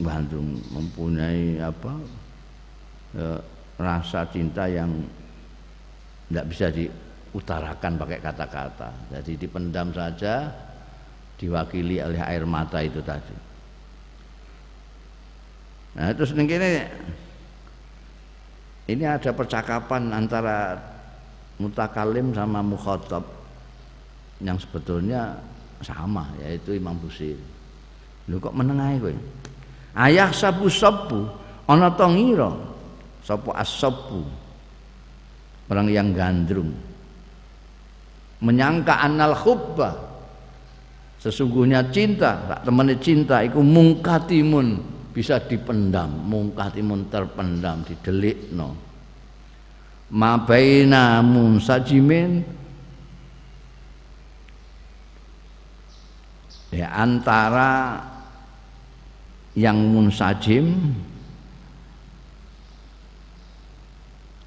gandrung 0.00 0.56
mempunyai 0.72 1.60
apa 1.60 1.92
ya, 3.12 3.36
rasa 3.76 4.24
cinta 4.32 4.64
yang 4.70 4.88
tidak 6.30 6.46
bisa 6.48 6.66
di 6.72 6.88
utarakan 7.32 7.96
pakai 7.96 8.20
kata-kata. 8.20 8.90
Jadi 9.18 9.32
dipendam 9.40 9.92
saja 9.92 10.52
diwakili 11.40 11.98
oleh 11.98 12.20
air 12.20 12.44
mata 12.44 12.78
itu 12.84 13.00
tadi. 13.00 13.34
Nah, 15.92 16.12
terus 16.16 16.32
ini 16.32 16.56
ini 18.88 19.04
ada 19.04 19.30
percakapan 19.32 20.12
antara 20.12 20.76
mutakalim 21.60 22.32
sama 22.32 22.64
mukhotob 22.64 23.24
yang 24.40 24.56
sebetulnya 24.56 25.36
sama 25.84 26.28
yaitu 26.40 26.76
Imam 26.76 26.96
Busir. 26.96 27.36
Lu 28.30 28.38
kok 28.38 28.54
menengahi 28.54 28.96
kowe? 29.02 29.14
Ayah 29.98 30.32
sabu-sabu 30.32 31.28
ana 31.68 31.92
to 31.92 32.06
ngira 32.08 32.50
sapa 33.22 33.52
orang 35.70 35.88
yang 35.88 36.12
gandrung 36.12 36.72
menyangka 38.42 38.98
anal 38.98 39.38
khubba. 39.38 40.10
Sesungguhnya 41.22 41.86
cinta 41.94 42.34
tak 42.50 42.66
temani 42.66 42.98
cinta 42.98 43.40
itu 43.46 43.62
mungkatimun. 43.62 44.90
Bisa 45.12 45.38
dipendam 45.38 46.08
mungkatimun 46.24 47.12
terpendam 47.12 47.84
didelik 47.86 48.50
no 48.50 48.74
mabaina 50.10 51.22
munsajimin. 51.22 52.60
Ya 56.72 56.88
antara 56.88 58.00
yang 59.52 59.76
munsajim 59.92 60.96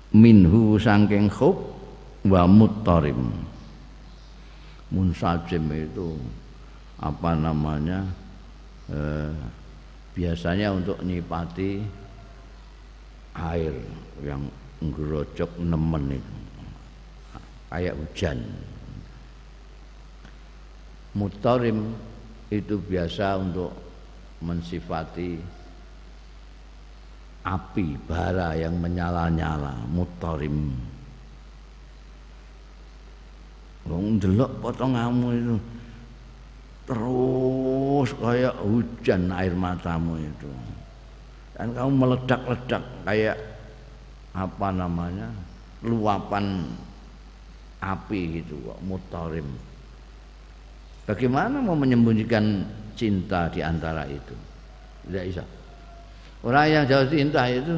minhu 0.10 0.82
sangking 0.82 1.30
khub 1.30 1.54
wa 2.26 2.50
muttarim 2.50 3.30
munsajim 4.94 5.66
itu 5.74 6.18
apa 7.02 7.36
namanya 7.36 8.06
eh, 8.90 9.34
biasanya 10.16 10.72
untuk 10.72 11.02
nyipati 11.04 11.84
air 13.36 13.76
yang 14.24 14.48
ngerocok 14.80 15.52
nemen 15.60 16.20
itu. 16.20 16.36
Kayak 17.68 18.00
hujan. 18.00 18.40
Mutarim 21.16 21.92
itu 22.48 22.80
biasa 22.80 23.36
untuk 23.40 23.76
mensifati 24.40 25.36
api 27.44 27.88
bara 28.08 28.56
yang 28.56 28.80
menyala-nyala. 28.80 29.84
Mutarim 29.92 30.72
Wong 33.86 34.18
delok 34.18 34.52
potonganmu 34.66 35.30
itu 35.34 35.56
terus 36.86 38.10
kayak 38.22 38.56
hujan 38.62 39.34
air 39.34 39.54
matamu 39.54 40.18
itu. 40.22 40.50
Dan 41.58 41.74
kamu 41.74 41.92
meledak-ledak 41.94 42.84
kayak 43.06 43.38
apa 44.36 44.68
namanya? 44.70 45.30
luapan 45.86 46.66
api 47.78 48.42
gitu 48.42 48.58
mutarim. 48.82 49.46
Bagaimana 51.06 51.62
mau 51.62 51.78
menyembunyikan 51.78 52.66
cinta 52.98 53.46
di 53.54 53.62
antara 53.62 54.10
itu? 54.10 54.34
Tidak 55.06 55.24
bisa. 55.30 55.46
Orang 56.42 56.66
yang 56.66 56.86
jauh 56.90 57.06
cinta 57.06 57.46
itu 57.46 57.78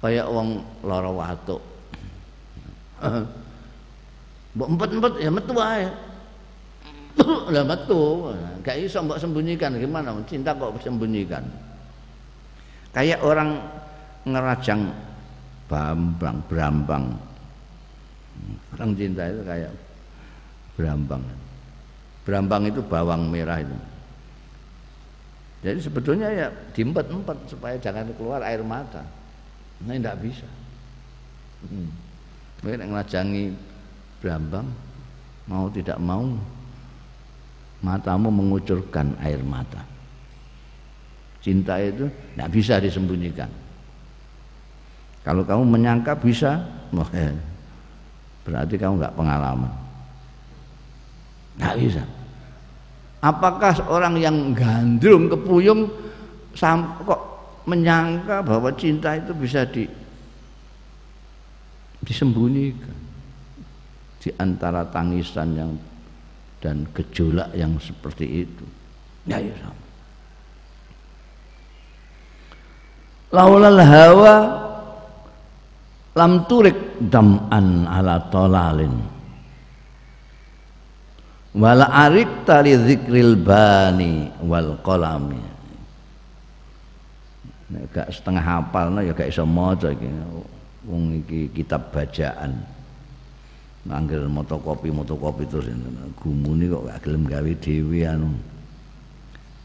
kayak 0.00 0.24
wong 0.32 0.64
lara 0.80 1.12
watuk. 1.12 1.60
Mbok 4.50 4.68
empet-empet 4.76 5.14
ya 5.22 5.30
metu 5.30 5.52
wae. 5.56 5.86
Lah 7.50 7.64
metu, 7.66 8.32
gak 8.62 8.76
iso 8.80 9.02
mbok 9.02 9.18
sembunyikan 9.18 9.76
gimana? 9.78 10.14
Cinta 10.26 10.54
kok 10.54 10.78
sembunyikan. 10.82 11.42
Kayak 12.90 13.22
orang 13.22 13.60
ngerajang 14.26 14.90
bambang, 15.70 16.36
berambang. 16.50 17.04
Orang 18.74 18.90
cinta 18.98 19.30
itu 19.30 19.42
kayak 19.46 19.72
berambang. 20.74 21.22
Berambang 22.26 22.62
itu 22.66 22.80
bawang 22.82 23.30
merah 23.30 23.62
itu. 23.62 23.76
Jadi 25.60 25.78
sebetulnya 25.78 26.28
ya 26.32 26.48
diempet-empet 26.72 27.38
supaya 27.52 27.76
jangan 27.76 28.08
keluar 28.16 28.40
air 28.40 28.64
mata. 28.64 29.04
Nah, 29.84 29.92
tidak 29.92 30.16
bisa. 30.24 30.48
Hmm. 31.68 31.92
Mungkin 32.60 32.92
ngelajangi 32.92 33.56
berambang 34.20 34.68
mau 35.48 35.66
tidak 35.72 35.96
mau 35.96 36.28
matamu 37.80 38.28
mengucurkan 38.28 39.16
air 39.24 39.40
mata. 39.40 39.80
Cinta 41.40 41.80
itu 41.80 42.04
tidak 42.36 42.48
bisa 42.52 42.76
disembunyikan. 42.76 43.48
Kalau 45.24 45.40
kamu 45.44 45.64
menyangka 45.64 46.12
bisa, 46.16 46.60
berarti 48.44 48.76
kamu 48.76 49.00
nggak 49.00 49.16
pengalaman. 49.16 49.72
Nggak 51.56 51.76
bisa. 51.80 52.02
Apakah 53.20 53.72
orang 53.88 54.16
yang 54.20 54.36
gandrung 54.52 55.28
kepuyung 55.28 55.88
kok 57.04 57.22
menyangka 57.64 58.40
bahwa 58.44 58.72
cinta 58.76 59.16
itu 59.16 59.32
bisa 59.36 59.64
di 59.68 59.84
disembunyikan 62.04 62.98
di 64.20 64.30
antara 64.36 64.84
tangisan 64.88 65.48
yang 65.56 65.72
dan 66.60 66.84
gejolak 66.92 67.48
yang 67.56 67.72
seperti 67.80 68.44
itu. 68.44 68.64
Ya 69.24 69.40
ya 69.40 69.54
sama. 69.64 69.84
Laulal 73.30 73.80
hawa 73.80 74.34
lam 76.18 76.44
turik 76.50 77.00
dam'an 77.00 77.86
ala 77.86 78.18
tolalin 78.28 78.92
wala 81.54 81.86
arik 82.06 82.46
tali 82.46 82.74
zikril 82.78 83.38
bani 83.38 84.30
wal 84.42 84.78
nek 87.70 87.86
gak 87.94 88.10
setengah 88.10 88.42
hafal 88.42 88.90
no, 88.90 88.98
ya 88.98 89.14
gak 89.14 89.30
iso 89.30 89.46
maca 89.46 89.94
iki 89.94 90.10
wong 90.90 91.22
iki 91.22 91.46
kitab 91.54 91.94
bacaan. 91.94 92.58
Manggil 93.86 94.28
motokopi 94.28 94.92
motokopi 94.92 95.48
terus 95.48 95.70
gumuni 96.20 96.68
kok 96.68 96.84
gak 96.84 97.00
gelem 97.06 97.24
gawe 97.24 97.52
dhewe 97.62 98.00
anu. 98.04 98.28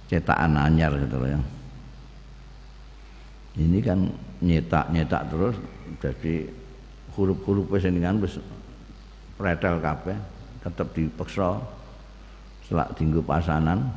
Cetakan 0.07 0.55
anyar 0.55 0.93
gitu 1.01 1.17
loh 1.19 1.29
ya. 1.33 1.41
Ini 3.59 3.79
kan 3.81 3.99
nyetak 4.39 4.93
nyetak 4.93 5.27
terus 5.33 5.55
jadi 5.99 6.47
huruf-huruf 7.17 7.71
sing 7.81 7.97
kan 7.99 8.21
wis 8.21 8.39
pretel 9.35 9.81
kabeh 9.83 10.15
tetap 10.63 10.87
dipaksa 10.95 11.59
selak 12.69 12.93
tinggu 12.95 13.19
pasanan. 13.19 13.91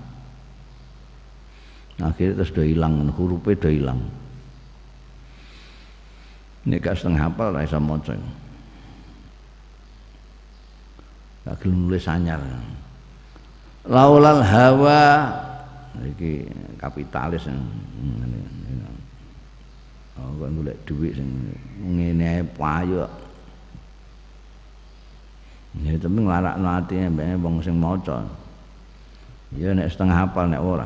Akhirnya 1.98 2.42
terus 2.42 2.54
udah 2.54 2.66
hilang 2.66 2.94
hurufnya 3.14 3.58
udah 3.58 3.72
hilang 3.74 4.00
ini 6.68 6.76
gak 6.84 7.00
setengah 7.00 7.32
hafal 7.32 7.48
lah 7.48 7.64
sama 7.64 7.96
maca. 7.96 8.12
Gak 11.48 11.56
gelem 11.64 11.88
nulis 11.88 12.04
anyar. 12.04 12.44
Laulal 13.88 14.44
hawa 14.44 15.32
iki 16.04 16.44
kapitalis 16.76 17.48
oh 20.18 20.34
kan 20.36 20.50
golek 20.50 20.76
duit 20.82 21.14
sing 21.14 21.30
ngene 21.78 22.26
ae 22.26 22.42
payu 22.42 23.06
ya 25.78 25.94
tapi 25.94 26.18
nglarakno 26.18 26.68
atine 26.68 27.06
mbek 27.08 27.40
wong 27.40 27.64
sing 27.64 27.80
maca. 27.80 28.28
Ya 29.56 29.72
nek 29.72 29.88
setengah 29.88 30.28
hafal 30.28 30.52
nek 30.52 30.60
ora. 30.60 30.84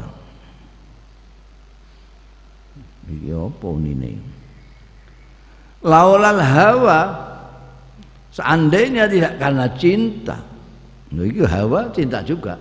Iki 3.10 3.34
apa 3.34 3.66
unine 3.66 4.41
laulal 5.82 6.40
hawa. 6.40 7.00
Seandainya 8.32 9.04
tidak 9.12 9.36
karena 9.36 9.66
cinta. 9.76 10.40
Nah, 11.12 11.24
itu 11.28 11.44
hawa 11.44 11.92
cinta 11.92 12.24
juga. 12.24 12.56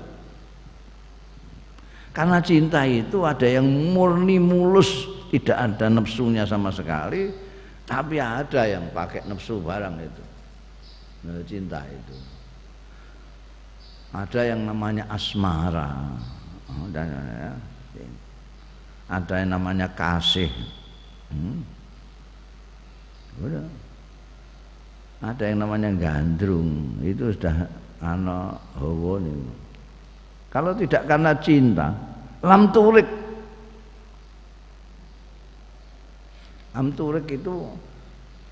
Karena 2.12 2.44
cinta 2.44 2.84
itu 2.84 3.24
ada 3.24 3.48
yang 3.48 3.64
murni 3.64 4.36
mulus. 4.36 5.08
Tidak 5.32 5.56
ada 5.56 5.88
nafsunya 5.88 6.44
sama 6.44 6.76
sekali. 6.76 7.32
Tapi 7.88 8.20
ada 8.20 8.68
yang 8.68 8.92
pakai 8.92 9.24
nafsu 9.24 9.64
barang 9.64 9.96
itu. 10.04 10.24
Nah, 11.24 11.40
cinta 11.48 11.80
itu. 11.88 12.16
Ada 14.12 14.52
yang 14.52 14.68
namanya 14.68 15.08
asmara. 15.08 16.20
Oh, 16.68 16.88
ya, 16.92 17.56
ada 19.08 19.34
yang 19.40 19.56
namanya 19.56 19.88
kasih. 19.92 20.52
Hmm. 21.32 21.64
Ada 25.22 25.44
yang 25.46 25.60
namanya 25.62 25.90
gandrung. 25.98 26.98
Itu 27.02 27.34
sudah 27.34 27.70
anak 28.02 28.58
hawa 28.78 29.22
kalau 30.52 30.76
tidak 30.76 31.08
karena 31.08 31.32
cinta 31.40 31.96
lam 32.44 32.68
turik. 32.76 33.08
Lam 36.76 36.92
turik 36.92 37.28
itu 37.32 37.56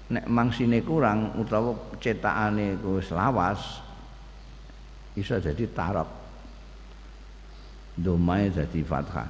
nek 0.10 0.26
mangsine 0.32 0.80
kurang 0.80 1.36
utawa 1.36 1.76
cetakane 2.00 2.80
ku 2.80 3.04
lawas 3.12 3.84
bisa 5.12 5.44
jadi 5.44 5.68
tarab 5.76 6.08
domai 8.00 8.48
jadi 8.48 8.80
fathah. 8.88 9.28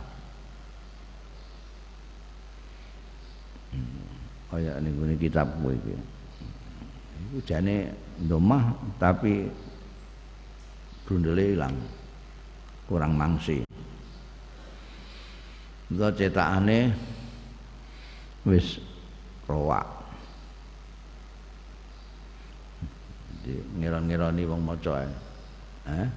Hmm. 3.74 4.19
Kayak 4.50 4.82
ini 4.82 4.90
gini 4.90 5.16
kitab 5.22 5.48
gue 5.62 5.74
itu 5.78 5.90
itu 7.30 7.38
jane 7.46 7.94
domah 8.26 8.74
tapi 8.98 9.46
brundele 11.06 11.54
hilang 11.54 11.74
kurang 12.90 13.14
mangsi. 13.14 13.62
Itu 15.90 16.10
cetakane 16.14 16.90
wis 18.50 18.82
roak 19.46 20.00
ngiron-ngironi 23.50 24.44
wong 24.46 24.62
maca 24.62 25.06
eh? 25.90 26.10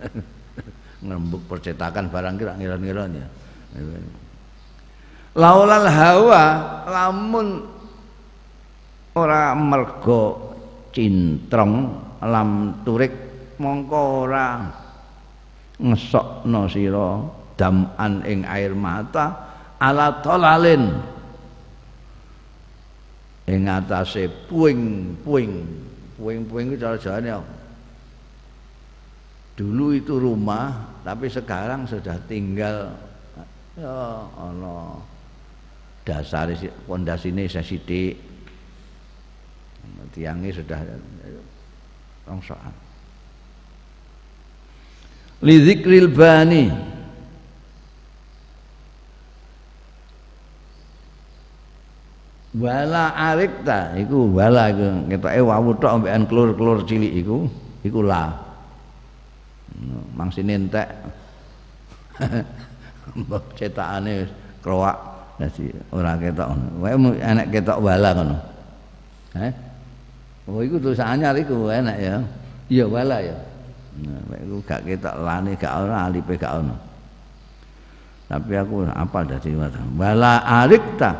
ngembuk 1.04 1.44
percetakan 1.48 2.08
barang 2.08 2.36
kira 2.40 2.52
ngiron-ngiron 2.56 3.20
ya 3.20 3.28
laulal 5.34 5.86
hawa 5.86 6.44
lamun 6.90 7.48
ora 9.14 9.54
mergo 9.54 10.54
cintrong 10.90 11.74
lam 12.24 12.82
turik 12.82 13.14
mongko 13.62 14.02
ora 14.26 14.66
ngesokno 15.80 16.66
sira 16.66 17.10
dam'an 17.56 18.24
ing 18.24 18.44
air 18.48 18.72
mata 18.72 19.26
ala 19.80 20.20
tolalin. 20.20 20.84
Ing 23.50 23.66
atase 23.66 24.30
puing-puing 24.46 25.52
puing-puing 26.14 26.70
itu 26.70 26.78
cara 26.78 26.94
jawane 27.00 27.34
dulu 29.58 29.92
itu 29.92 30.14
rumah 30.16 30.96
tapi 31.02 31.26
sekarang 31.26 31.82
sudah 31.84 32.14
tinggal. 32.30 32.94
Ya 33.74 34.22
ana 34.38 35.02
dasar 36.10 36.50
pondasine 36.90 37.46
sithik. 37.46 38.18
Tiangnya 40.10 40.50
sudah 40.50 40.82
rongsokan. 42.26 42.74
Li 45.46 45.56
dzikril 45.62 46.10
bani. 46.10 46.66
Wala 52.50 53.14
arikta 53.14 53.94
iku 53.94 54.34
wala 54.34 54.74
iku 54.74 55.06
ketoke 55.06 55.40
wawu 55.46 55.70
tok 55.78 56.02
ambekan 56.02 56.26
klur-klur 56.26 56.82
cilik 56.82 57.22
iku 57.22 57.46
iku 57.86 58.02
la. 58.02 58.34
Mangsine 60.18 60.58
entek. 60.58 60.90
Mbok 63.16 63.54
cetakane 63.54 64.26
kroak 64.60 65.09
dadi 65.40 65.72
ora 65.96 66.20
ketok 66.20 66.48
ngono. 66.52 66.68
Wae 66.84 66.94
enek 67.16 67.46
ketok 67.48 67.80
wala 67.80 68.08
ngono. 68.12 68.36
Eh 69.40 69.52
oh 70.44 70.60
iku 70.60 70.76
tulisan 70.76 71.16
anyar 71.16 71.32
iku 71.40 71.72
enak 71.72 71.96
ya. 71.96 72.20
Iya 72.68 72.84
wala 72.84 73.16
ya. 73.24 73.36
Nah 74.04 74.36
iku 74.36 74.60
gak 74.68 74.84
ketok 74.84 75.16
lane 75.24 75.56
gak 75.56 75.72
ora 75.80 76.04
alipe 76.04 76.36
gak 76.36 76.60
ono. 76.60 76.76
Tapi 78.28 78.52
aku 78.54 78.84
apa 78.84 79.18
dadi 79.24 79.56
wala 79.96 80.44
arikta. 80.44 81.10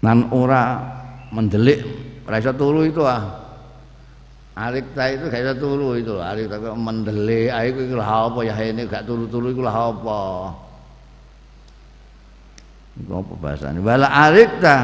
Nan 0.00 0.28
ora 0.32 0.80
mendelik 1.28 1.80
ora 2.24 2.40
iso 2.40 2.52
turu 2.56 2.88
itu 2.88 3.04
ah 3.04 3.43
arik 4.54 4.94
ta 4.94 5.10
itu 5.10 5.26
gak 5.26 5.42
iso 5.42 5.54
turu 5.58 5.98
itu 5.98 6.14
arik 6.22 6.46
ta 6.46 6.56
mendelik. 6.78 7.50
Ae 7.50 7.74
iku 7.74 7.98
lha 7.98 8.30
apa 8.30 8.40
ya? 8.46 8.54
Ini 8.54 8.86
gak 8.86 9.04
turu-turu 9.06 9.50
iku 9.50 9.62
lha 9.66 9.74
apa? 9.74 10.22
Iku 13.02 13.12
apa 13.18 13.32
bahasane? 13.34 13.78
Wala 13.82 14.08
arik 14.10 14.50
ta. 14.62 14.78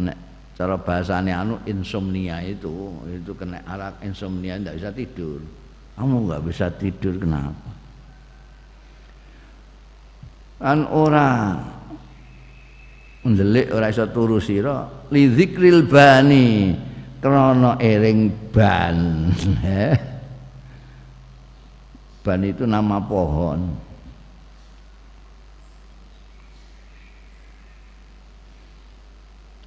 Nek 0.00 0.16
cara 0.56 0.80
bahasane 0.80 1.30
anu 1.30 1.60
insomnia 1.68 2.40
itu 2.40 2.72
itu 3.12 3.32
kena 3.36 3.60
arak 3.68 4.00
insomnia 4.00 4.56
ndak 4.56 4.80
bisa 4.80 4.90
tidur. 4.96 5.44
Kamu 5.94 6.26
nggak 6.26 6.42
bisa 6.48 6.66
tidur 6.74 7.20
kenapa? 7.20 7.70
Kan 10.58 10.88
orang 10.88 11.60
ndelik 13.28 13.68
ora 13.76 13.92
iso 13.92 14.08
turu 14.08 14.40
sira. 14.40 14.88
Li 15.12 15.28
dzikril 15.28 15.84
bani 15.84 16.72
krana 17.24 17.80
ering 17.80 18.28
ban. 18.52 19.32
Ban 22.24 22.40
itu 22.40 22.64
nama 22.64 22.96
pohon. 23.00 23.76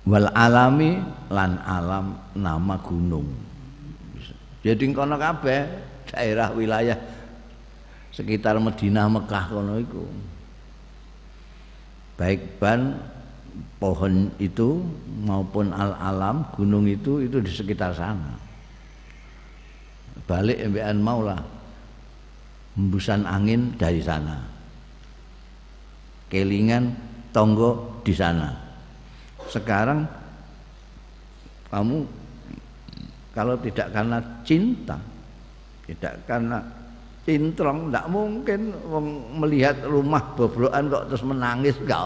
Wal 0.10 0.30
alami 0.34 0.98
lan 1.30 1.62
alam 1.62 2.18
nama 2.34 2.82
gunung. 2.82 3.30
Jadi 4.66 4.90
kono 4.90 5.22
kabeh 5.22 5.70
daerah 6.10 6.50
wilayah 6.54 6.98
sekitar 8.10 8.58
Madinah 8.58 9.06
Mekah 9.06 9.46
kono 9.54 9.78
iku. 9.78 10.06
Baik 12.18 12.58
ban 12.58 12.98
pohon 13.78 14.34
itu 14.42 14.82
maupun 15.22 15.70
al-alam 15.70 16.46
gunung 16.58 16.90
itu 16.90 17.22
itu 17.22 17.38
di 17.38 17.52
sekitar 17.54 17.94
sana. 17.94 18.34
Balik 20.26 20.60
MBN 20.74 20.98
maulah 21.00 21.40
hembusan 22.74 23.24
angin 23.24 23.74
dari 23.78 24.02
sana. 24.02 24.42
Kelingan 26.28 26.92
tonggo 27.32 28.02
di 28.02 28.12
sana. 28.12 28.52
Sekarang 29.48 30.04
kamu 31.70 32.04
kalau 33.32 33.56
tidak 33.62 33.94
karena 33.94 34.18
cinta 34.42 34.98
tidak 35.86 36.14
karena 36.26 36.58
cintrong 37.24 37.88
tidak 37.88 38.08
mungkin 38.10 38.72
melihat 39.40 39.84
rumah 39.86 40.36
bobrokan 40.36 40.90
kok 40.90 41.06
terus 41.12 41.24
menangis 41.28 41.76
enggak 41.80 42.02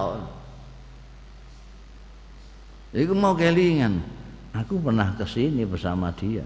Iku 2.92 3.16
mau 3.16 3.32
kelingan. 3.32 4.04
Aku 4.52 4.84
pernah 4.84 5.16
ke 5.16 5.24
sini 5.24 5.64
bersama 5.64 6.12
dia. 6.12 6.44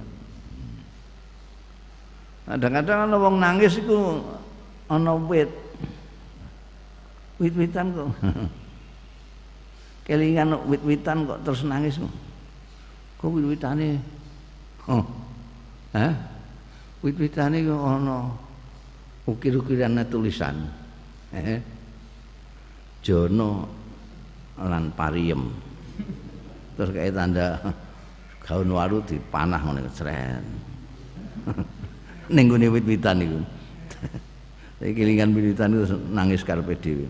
Kadang-kadang 2.45 3.09
ana 3.09 3.17
wong 3.17 3.41
nangis 3.41 3.81
iku 3.81 4.21
ana 4.85 5.17
wit. 5.17 5.49
Wit-witan 7.41 7.89
kok. 7.97 8.09
kelingan 10.07 10.53
wit-witan 10.69 11.25
kok 11.25 11.41
terus 11.41 11.65
nangis. 11.65 11.97
Kok 13.17 13.29
wit-witane? 13.33 13.97
Oh. 14.85 15.01
Hah? 15.97 16.13
Wit-witane 17.01 17.65
kok 17.65 17.81
ana 17.81 18.29
ukir-ukiran 19.25 20.05
tulisan. 20.05 20.69
Eh. 21.33 21.57
Jono 23.01 23.65
lan 24.61 24.93
Pariem 24.93 25.73
terus 26.75 26.91
kayak 26.91 27.15
tanda 27.15 27.59
gaun 28.43 28.69
waru 28.69 28.99
dipanah 29.03 29.59
ngene 29.59 29.81
keceren 29.89 30.43
ning 32.35 32.45
gone 32.51 32.67
wit-witan 32.69 33.19
Saya 34.75 34.91
kelingan 34.91 35.31
wit-witan 35.31 35.71
nangis 36.11 36.43
karepe 36.43 36.75
dhewe. 36.75 37.07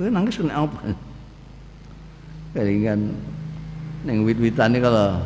Kowe 0.00 0.08
nangis 0.08 0.40
kena 0.40 0.64
apa? 0.64 0.96
Kelingan 2.56 3.12
ning 4.08 4.24
wit-witane 4.24 4.80
kalau 4.80 5.20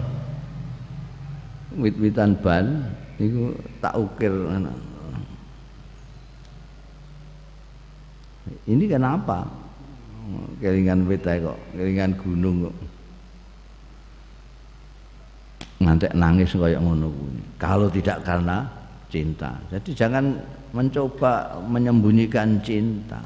wit-witan 1.78 2.34
ban 2.42 2.90
niku 3.22 3.54
tak 3.78 3.94
ukir 3.94 4.34
ini 8.66 8.84
kenapa? 8.90 9.46
Kelingan 10.58 11.06
wit 11.06 11.22
kok 11.22 11.58
kelingan 11.70 12.18
gunung 12.18 12.66
kok 12.66 12.76
ngantek 15.80 16.12
nangis 16.16 16.56
kayak 16.56 16.80
ngono 16.80 17.12
Kalau 17.60 17.88
tidak 17.92 18.24
karena 18.24 18.64
cinta. 19.08 19.56
Jadi 19.72 19.96
jangan 19.96 20.36
mencoba 20.76 21.56
menyembunyikan 21.64 22.60
cinta. 22.60 23.20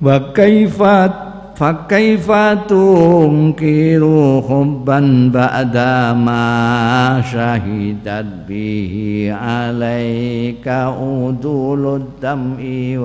Wa 0.00 0.32
kaifat 0.32 1.12
fa 1.60 1.84
kaifa 1.84 2.64
tunkiru 2.64 4.40
hubban 4.40 5.28
ba'da 5.28 6.16
ma 6.16 7.20
syahidat 7.20 8.48
bihi 8.48 9.28
alaika 9.28 10.88
udulud 10.96 12.16
dam'i 12.16 12.96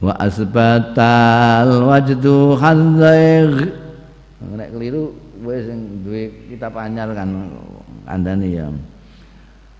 wa 0.00 0.16
asbatal 0.16 1.84
wajdu 1.84 2.56
hadzair 2.56 3.68
nek 4.40 4.72
keliru 4.72 5.12
wis 5.44 5.68
sing 5.68 6.04
duwe 6.04 6.28
kitab 6.52 6.76
anyar 6.76 7.08
kan 7.16 7.28
kandhane 8.04 8.48
ya. 8.48 8.68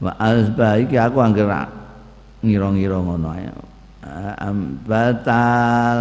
Wa 0.00 0.16
asbah 0.16 0.80
iki 0.80 0.96
aku 0.96 1.20
anggere 1.20 1.68
ngira-ngira 2.40 2.96
ngono 2.96 3.28
ae. 3.36 3.52
Batal 4.88 5.98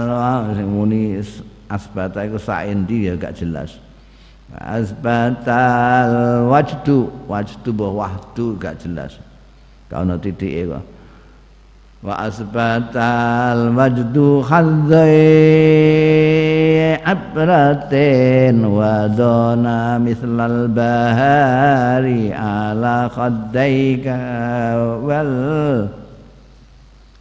sing 0.56 0.68
muni 0.68 1.20
asbata 1.68 2.24
iku 2.24 2.40
saendi 2.40 3.12
ya 3.12 3.20
gak 3.20 3.36
jelas. 3.36 3.76
Asbatal 4.56 6.48
wajdu 6.48 7.12
wajdu 7.28 7.70
bahwa 7.76 8.08
wahdu 8.08 8.56
gak 8.56 8.80
jelas. 8.80 9.20
Kau 9.92 10.06
titik 10.22 10.70
kok 10.70 10.84
wa 12.00 12.16
asbatal 12.16 13.76
majdu 13.76 14.40
khadzai 14.40 15.12
abratin 17.04 18.64
wa 18.64 19.04
dona 19.12 20.00
mislal 20.00 20.72
bahari 20.72 22.32
ala 22.32 23.12
khaddaika 23.12 24.16
wal 25.04 25.36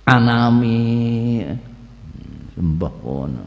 anami 0.07 1.43
sembah 2.55 2.95
kono 3.03 3.45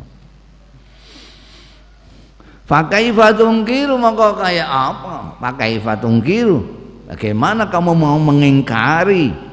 Pakai 2.71 3.11
fatungkiru 3.11 3.99
maka 3.99 4.31
kayak 4.31 4.63
apa? 4.63 5.35
Pakai 5.43 5.75
fatungkiru. 5.83 6.63
Bagaimana 7.11 7.67
kamu 7.67 7.91
mau 7.91 8.15
mengingkari? 8.15 9.50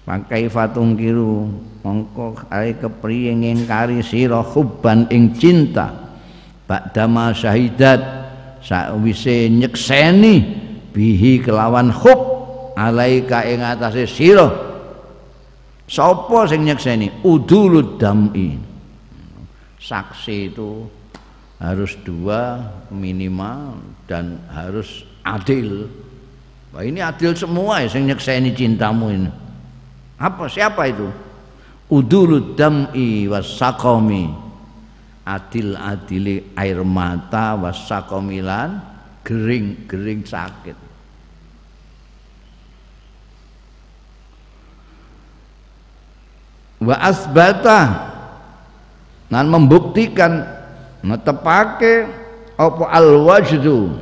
Pakai 0.00 0.48
fatungkiru 0.48 1.46
mongko 1.84 2.48
kaya 2.48 2.72
kepriye 2.76 3.36
ngingkari 3.36 4.00
sira 4.00 4.40
hubban 4.40 5.06
ing 5.12 5.36
cinta. 5.36 5.92
Ba'dama 6.64 7.34
syahidat 7.36 8.00
sakwise 8.64 9.50
nyekseni 9.50 10.34
bihi 10.94 11.42
kelawan 11.42 11.92
hub 11.92 12.20
alaika 12.78 13.44
ing 13.44 13.60
atase 13.60 14.08
sira. 14.08 14.48
Sapa 15.90 16.46
sing 16.46 16.62
nyekseni? 16.62 17.26
Udulud 17.26 17.98
dam'i. 17.98 18.54
Saksi 19.82 20.54
itu 20.54 20.86
harus 21.58 21.98
dua 22.06 22.62
minimal 22.94 23.76
dan 24.06 24.38
harus 24.48 25.02
adil. 25.26 25.90
Wah 26.70 26.86
ini 26.86 27.02
adil 27.02 27.34
semua 27.34 27.82
ya 27.82 27.90
sing 27.90 28.06
nyekseni 28.06 28.54
cintamu 28.54 29.10
ini. 29.10 29.30
Apa 30.20 30.52
siapa 30.52 30.84
itu? 30.84 31.08
Udulud 31.88 32.52
dam'i 32.52 33.24
wasaqami. 33.24 34.28
Adil 35.24 35.72
adili 35.80 36.52
air 36.52 36.84
mata 36.84 37.56
wasaqamilan 37.56 38.76
gering-gering 39.24 40.28
sakit. 40.28 40.76
Wa 46.80 46.96
asbata 46.96 47.80
dan 49.28 49.46
membuktikan 49.52 50.42
netepake 51.04 52.08
apa 52.56 52.84
al 52.88 53.20
wajdu 53.24 53.94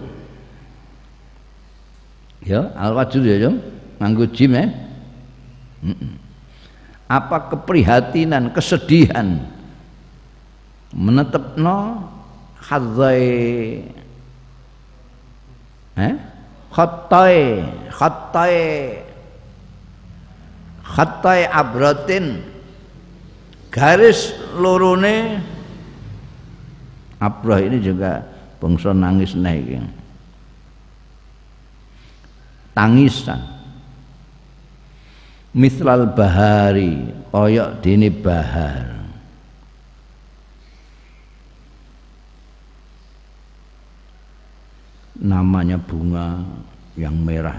ya 2.42 2.70
al 2.78 2.94
wajdu 2.94 3.26
ya 3.26 3.36
yo 3.46 3.52
nganggo 3.98 4.30
jim 4.30 4.54
ya 4.54 4.87
apa 7.08 7.36
keprihatinan 7.54 8.52
kesedihan? 8.52 9.42
Menetepno 10.92 12.08
hadzai 12.64 13.28
eh? 15.98 16.14
Khattai 16.68 17.38
khattai. 17.90 18.56
Khattai 20.84 21.40
abratin. 21.48 22.44
Garis 23.68 24.32
lorone. 24.56 25.42
Abrah 27.18 27.58
ini 27.58 27.82
juga 27.82 28.22
bangsa 28.62 28.94
nangis 28.94 29.34
naik 29.34 29.82
tangisan 32.78 33.57
mislal 35.56 36.12
bahari 36.12 37.08
oyok 37.32 37.80
dini 37.80 38.08
bahar. 38.12 38.96
Namanya 45.18 45.82
bunga 45.82 46.46
yang 46.94 47.16
merah. 47.18 47.58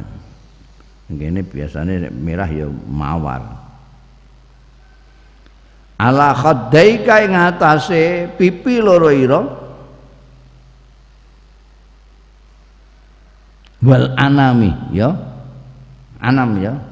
Ini 1.11 1.43
biasanya 1.43 2.07
merah 2.13 2.47
ya 2.47 2.71
mawar. 2.87 3.43
Ala 5.99 6.31
khaddaika 6.31 7.27
ing 7.27 7.35
atase 7.35 8.31
pipi 8.39 8.79
loro 8.79 9.11
ira. 9.11 9.43
Wal 13.83 14.15
anami 14.15 14.71
ya. 14.95 15.11
Anam 16.19 16.59
ya 16.59 16.88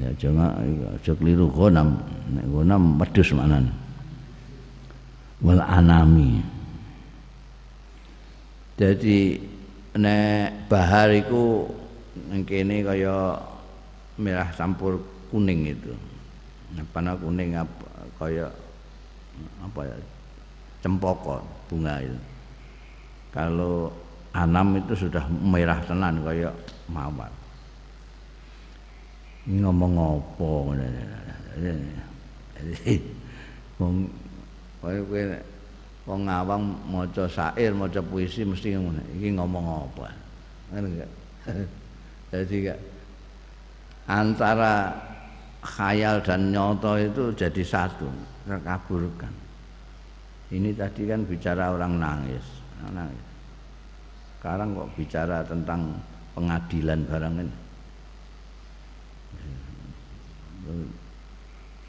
ya 0.00 0.10
jangan 0.20 0.60
aja 0.96 1.12
keliru 1.16 1.48
gonam. 1.48 1.96
Nek 2.32 2.46
gonam 2.50 3.00
wedhus 3.00 3.32
manan 3.32 3.72
wal 5.40 5.60
anami. 5.62 6.40
Jadi 8.76 9.40
nek 9.96 10.68
bahar 10.68 11.08
iku 11.12 11.64
ning 12.28 12.44
kene 12.44 12.84
kaya 12.84 13.40
merah 14.20 14.48
campur 14.52 15.00
kuning 15.32 15.72
itu. 15.72 15.92
Panah 16.92 17.16
kuning 17.16 17.56
apa 17.56 17.88
kaya 18.20 18.46
apa 19.64 19.80
ya 19.84 19.96
cempoko 20.84 21.40
bunga 21.68 22.04
itu. 22.04 22.20
Kalau 23.32 23.92
anam 24.36 24.76
itu 24.76 25.08
sudah 25.08 25.24
merah 25.28 25.80
tenan 25.84 26.20
kaya 26.20 26.52
mawar 26.92 27.32
ini 29.46 29.62
ngomong 29.62 29.94
apa 29.94 30.48
wong 33.78 33.94
kaya 34.82 35.00
kowe 35.06 35.22
wong 36.06 36.20
ngawang 36.26 36.62
maca 36.86 37.24
syair 37.30 37.70
maca 37.74 38.02
puisi 38.02 38.42
mesti 38.42 38.74
ngono. 38.74 39.02
Iki 39.18 39.28
ngomong 39.38 39.66
apa 39.86 40.10
ngene 40.74 40.86
enggak 40.94 41.10
jadi 42.34 42.54
gak 42.70 42.80
antara 44.10 44.90
khayal 45.62 46.22
dan 46.22 46.50
nyoto 46.50 46.98
itu 46.98 47.30
jadi 47.34 47.62
satu 47.62 48.06
terkaburkan. 48.46 49.30
Ini 50.46 50.74
tadi 50.78 51.10
kan 51.10 51.26
bicara 51.26 51.74
orang 51.74 51.98
nangis. 51.98 52.46
Nangis. 52.86 53.26
Sekarang 54.38 54.78
kok 54.78 54.90
bicara 54.94 55.42
tentang 55.42 55.98
pengadilan 56.38 57.02
barang 57.02 57.34
ini 57.42 57.65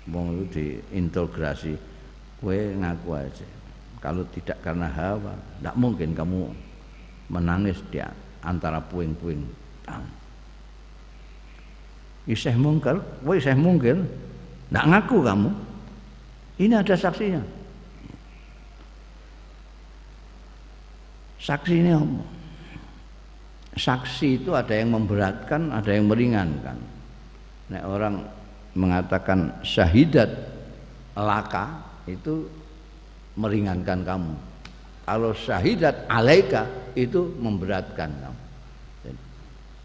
mau 0.08 0.32
itu 0.32 0.46
diintegrasi 0.56 1.76
kue 2.40 2.78
ngaku 2.78 3.10
aja 3.18 3.48
kalau 4.00 4.24
tidak 4.32 4.58
karena 4.62 4.88
hawa 4.88 5.34
tidak 5.60 5.76
mungkin 5.76 6.16
kamu 6.16 6.54
menangis 7.28 7.82
di 7.92 8.00
antara 8.46 8.80
puing-puing 8.80 9.44
iseh 12.28 12.54
mungkar, 12.60 13.00
woi 13.24 13.40
iseh 13.40 13.56
mungkir, 13.56 13.96
nggak 14.70 14.86
ngaku 14.86 15.18
kamu. 15.24 15.50
Ini 16.60 16.74
ada 16.84 16.96
saksinya. 17.00 17.42
Saksi 21.40 21.74
ini 21.80 21.92
apa? 21.96 22.26
Saksi 23.78 24.42
itu 24.44 24.52
ada 24.52 24.74
yang 24.74 24.92
memberatkan, 24.92 25.72
ada 25.72 25.94
yang 25.94 26.12
meringankan. 26.12 26.76
Nah, 27.72 27.82
orang 27.88 28.26
mengatakan 28.78 29.58
syahidat 29.66 30.30
laka 31.18 31.82
itu 32.06 32.46
meringankan 33.34 34.06
kamu. 34.06 34.34
Kalau 35.08 35.34
syahidat 35.34 36.06
alaika 36.06 36.70
itu 36.94 37.34
memberatkan 37.42 38.14
kamu. 38.14 38.40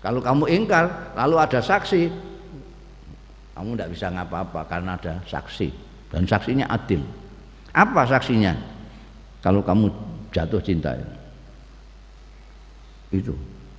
Kalau 0.02 0.18
kamu 0.18 0.50
ingkar, 0.50 1.14
lalu 1.14 1.38
ada 1.38 1.62
saksi, 1.62 2.10
kamu 3.54 3.78
tidak 3.78 3.90
bisa 3.94 4.06
ngapa-apa 4.10 4.60
karena 4.66 4.98
ada 4.98 5.22
saksi 5.30 5.70
dan 6.10 6.26
saksinya 6.26 6.66
adil. 6.66 7.06
Apa 7.70 8.02
saksinya? 8.10 8.50
Kalau 9.38 9.62
kamu 9.62 9.86
jatuh 10.34 10.58
cinta 10.58 10.98
itu 13.14 13.30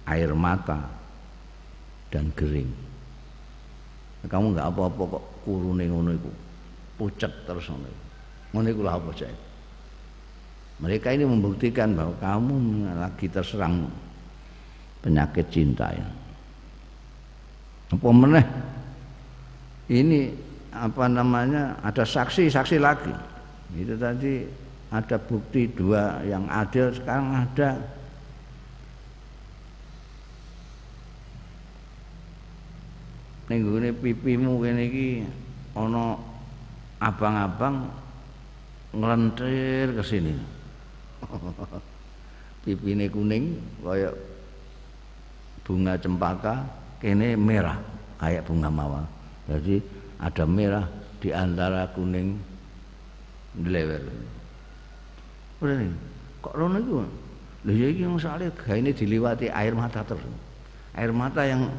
air 0.07 0.32
mata 0.32 0.88
dan 2.07 2.32
gering. 2.32 2.72
Kamu 4.24 4.55
nggak 4.55 4.67
apa-apa 4.71 5.03
kok 5.19 5.24
kurune 5.43 5.84
ngono 5.88 6.11
iku. 6.15 6.32
Pucet 6.95 7.32
terus 7.43 7.67
ngono. 7.67 7.89
Ngono 8.55 8.67
iku 8.71 8.82
apa 8.88 9.09
saya? 9.17 9.36
Mereka 10.80 11.15
ini 11.15 11.24
membuktikan 11.28 11.95
bahwa 11.95 12.15
kamu 12.19 12.55
lagi 12.97 13.28
terserang 13.30 13.88
penyakit 15.03 15.47
cinta 15.51 15.91
ya. 15.91 16.07
Apa 17.93 18.09
meneh 18.09 18.45
ini 19.91 20.34
apa 20.74 21.05
namanya 21.05 21.78
ada 21.86 22.01
saksi-saksi 22.01 22.82
lagi 22.82 23.13
itu 23.78 23.93
tadi 23.93 24.47
ada 24.89 25.17
bukti 25.21 25.69
dua 25.69 26.21
yang 26.26 26.45
adil 26.49 26.89
sekarang 26.93 27.45
ada 27.45 27.78
ini 33.51 33.89
pipimu 33.91 34.61
kene 34.63 34.83
iki 34.87 35.09
ana 35.75 36.15
abang-abang 37.03 37.91
nglentir 38.93 39.91
ke 39.97 40.03
sini 40.05 40.35
pipine 42.63 43.11
kuning 43.11 43.59
kaya 43.83 44.13
bunga 45.67 45.99
cempaka 45.99 46.63
kene 47.03 47.35
merah 47.35 47.79
kayak 48.21 48.47
bunga 48.47 48.69
mawar 48.71 49.03
jadi 49.49 49.83
ada 50.23 50.45
merah 50.47 50.85
di 51.19 51.31
antara 51.31 51.87
kuning 51.91 52.39
lewer. 53.59 54.03
Udah 55.59 55.75
nih. 55.79 55.91
kok 56.43 56.53
rono 56.59 56.75
iku 56.75 56.99
lho 57.63 57.71
ya 57.71 57.87
iki 57.87 58.03
soalnya 58.19 58.51
gaene 58.51 58.91
diliwati 58.91 59.47
air 59.47 59.71
mata 59.71 60.03
terus 60.03 60.27
air 60.91 61.15
mata 61.15 61.47
yang 61.47 61.71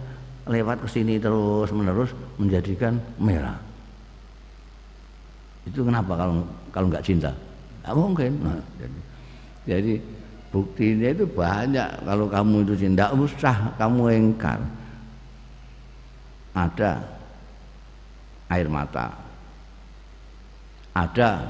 lewat 0.44 0.84
ke 0.84 0.88
sini 0.88 1.16
terus 1.16 1.72
menerus 1.72 2.12
menjadikan 2.36 3.00
merah. 3.16 3.56
Itu 5.64 5.80
kenapa 5.80 6.12
kalau 6.20 6.44
kalau 6.68 6.86
nggak 6.92 7.04
cinta? 7.04 7.32
Nggak 7.80 7.96
mungkin. 7.96 8.32
Nah, 8.44 8.60
jadi, 8.76 8.98
jadi 9.64 9.94
buktinya 10.52 11.08
itu 11.16 11.24
banyak. 11.24 11.88
Kalau 12.04 12.26
kamu 12.28 12.56
itu 12.68 12.74
cinta 12.76 13.08
usah 13.16 13.56
kamu 13.80 14.02
engkar. 14.12 14.60
Ada 16.54 17.00
air 18.52 18.68
mata. 18.68 19.08
Ada 20.92 21.40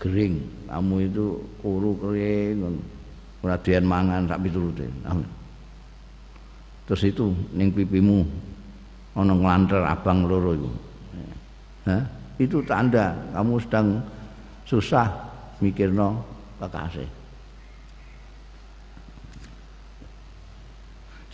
kering. 0.00 0.34
Kamu 0.66 0.94
itu 1.04 1.38
kuru 1.60 1.92
kering 2.00 2.56
perhatian 3.38 3.84
mangan 3.86 4.26
sak 4.26 4.42
piturute 4.42 4.88
terus 6.88 7.04
itu 7.04 7.36
ning 7.52 7.68
pipimu 7.68 8.24
ana 9.12 9.36
nglanter 9.36 9.84
abang 9.84 10.24
loro 10.24 10.56
iku. 10.56 10.70
Hah? 11.88 12.02
itu 12.38 12.62
tanda 12.62 13.18
kamu 13.34 13.58
sedang 13.58 13.98
susah 14.62 15.10
mikirno 15.58 16.22
kekasih. 16.62 17.08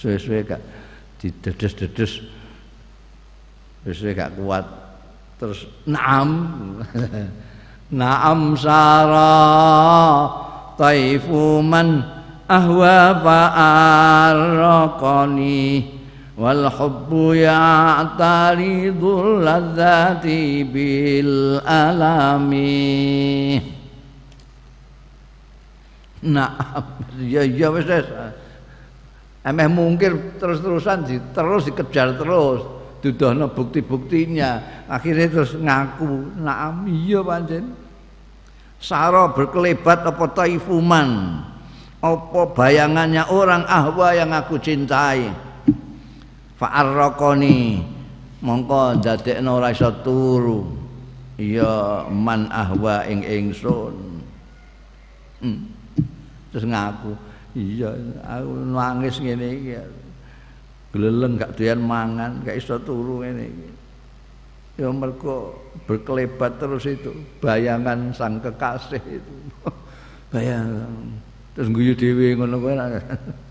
Suwe-suwe 0.01 0.41
gak 0.45 0.61
didedes-dedes 1.21 2.13
suwe 3.85 4.13
gak 4.17 4.33
kuat 4.41 4.65
terus 5.37 5.69
naam. 5.85 6.31
Naam 7.95 8.57
sara 8.59 9.37
taifu 10.75 11.63
man 11.63 12.01
ahwa 12.55 13.19
fa'arraqani 13.25 15.65
wal 16.39 16.71
hubbu 16.71 17.35
ya'taridul 17.39 19.43
ladzati 19.43 20.65
bil 20.67 21.61
alami 21.67 23.63
Naam. 26.25 27.05
Ya 27.21 27.45
ya 27.45 27.69
wis 27.69 27.85
emeh 29.45 29.69
mungkin 29.69 30.41
terus-terusan 30.41 31.05
terus 31.37 31.69
dikejar 31.69 32.17
terus 32.17 32.65
dudono 33.05 33.53
bukti-buktinya. 33.53 34.65
Akhirnya 34.89 35.29
terus 35.29 35.53
ngaku 35.53 36.41
naam 36.41 36.89
iya 36.89 37.21
pancen 37.21 37.77
saro 38.81 39.37
berkelebat 39.37 40.09
apa 40.09 40.25
taifuman 40.33 41.45
apa 42.05 42.53
bayangannya 42.53 43.25
orang 43.33 43.65
ahwa 43.65 44.13
yang 44.13 44.29
aku 44.37 44.61
cintai? 44.61 45.33
Fa'arraqani. 46.61 47.81
Mongko 48.45 49.01
dadekno 49.01 49.57
ora 49.57 49.73
iso 49.73 49.89
turu. 50.05 50.69
Ya 51.41 52.05
man 52.13 52.53
ahwa 52.53 53.09
ing 53.09 53.25
ingsun. 53.25 53.97
Hmm. 55.45 55.61
terus 56.49 56.65
ngaku 56.71 57.13
iya 57.59 57.91
aku 58.23 58.53
nangis 58.69 59.17
ngene 59.19 59.49
iki. 59.59 59.73
Gleleng 60.95 61.35
gak 61.35 61.59
doyan 61.59 61.83
mangan 61.83 62.45
gak 62.47 62.61
iso 62.61 62.77
turu 62.85 63.25
ngene 63.25 63.45
iki. 63.49 63.69
Ya 64.85 64.89
mergo 64.93 65.57
berkelebat 65.89 66.61
terus 66.61 66.85
itu 66.87 67.11
bayangan 67.41 68.13
sang 68.13 68.39
kekasih 68.39 69.03
itu. 69.03 69.35
Bayangan 70.35 71.34
terus 71.55 71.71
guyu 71.71 71.95
dhewe 71.95 72.35
ngono 72.35 72.59
kuwi 72.59 72.75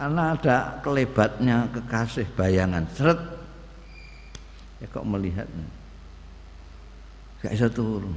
karena 0.00 0.32
ada 0.32 0.56
kelebatnya 0.80 1.68
kekasih 1.76 2.24
bayangan. 2.32 2.88
Seret. 2.96 3.20
Ya 4.80 4.88
kok 4.88 5.04
melihat. 5.04 5.44
Gak 7.44 7.52
iso 7.52 7.68
turu 7.68 8.08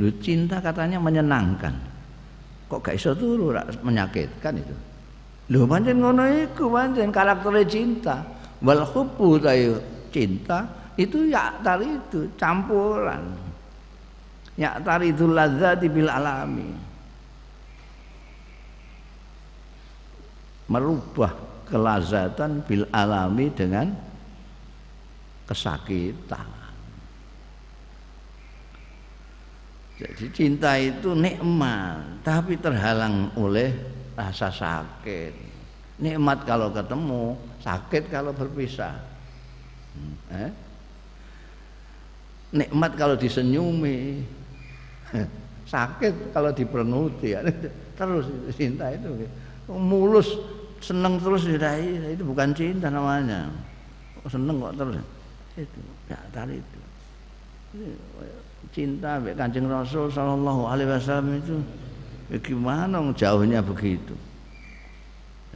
Lu 0.00 0.08
cinta 0.24 0.64
katanya 0.64 0.96
menyenangkan. 0.96 1.76
Kok 2.72 2.80
gak 2.80 2.96
iso 2.96 3.12
turu 3.12 3.52
menyakitkan 3.84 4.56
itu? 4.56 4.76
Lho 5.52 5.68
pancen 5.68 6.00
ngono 6.00 6.24
iku 6.24 6.72
pancen 6.72 7.12
karakter 7.12 7.60
cinta. 7.68 8.24
Wal 8.64 8.80
hubbu 8.88 9.36
tayo 9.44 9.76
cinta 10.08 10.64
itu 10.96 11.28
ya 11.28 11.52
tari 11.60 11.84
itu 11.84 12.32
campuran. 12.40 13.28
Ya 14.56 14.80
tari 14.80 15.12
itu 15.12 15.28
ladzati 15.28 15.84
bil 15.92 16.08
alami 16.08 16.87
merubah 20.68 21.32
kelazatan 21.68 22.64
bil 22.64 22.84
alami 22.92 23.48
dengan 23.52 23.92
kesakitan 25.48 26.58
Jadi 29.98 30.30
cinta 30.30 30.78
itu 30.78 31.10
nikmat, 31.10 32.22
tapi 32.22 32.54
terhalang 32.54 33.34
oleh 33.34 33.74
rasa 34.14 34.46
sakit. 34.46 35.34
Nikmat 35.98 36.46
kalau 36.46 36.70
ketemu, 36.70 37.34
sakit 37.58 38.06
kalau 38.06 38.30
berpisah. 38.30 38.94
Hmm, 39.98 40.14
eh? 40.38 40.50
Nikmat 42.62 42.94
kalau 42.94 43.18
disenyumi, 43.18 44.22
sakit 45.74 46.30
kalau 46.30 46.54
dipernuti. 46.54 47.34
Terus 47.98 48.30
cinta 48.54 48.94
itu 48.94 49.26
mulus 49.66 50.30
seneng 50.80 51.18
terus 51.18 51.46
itu 51.48 52.22
bukan 52.22 52.50
cinta 52.54 52.88
namanya. 52.90 53.50
Seneng 54.28 54.60
kok 54.60 54.74
terus 54.76 54.96
itu 55.56 55.80
ya 56.06 56.18
tadi 56.30 56.60
itu 56.60 56.78
cinta 58.74 59.16
sampai 59.16 59.32
Kanjeng 59.32 59.66
Rasul 59.66 60.12
sallallahu 60.12 60.68
alaihi 60.68 60.90
wasallam 60.92 61.40
itu 61.40 61.56
ya 62.28 62.38
gimana 62.44 63.00
jauhnya 63.16 63.60
begitu. 63.64 64.14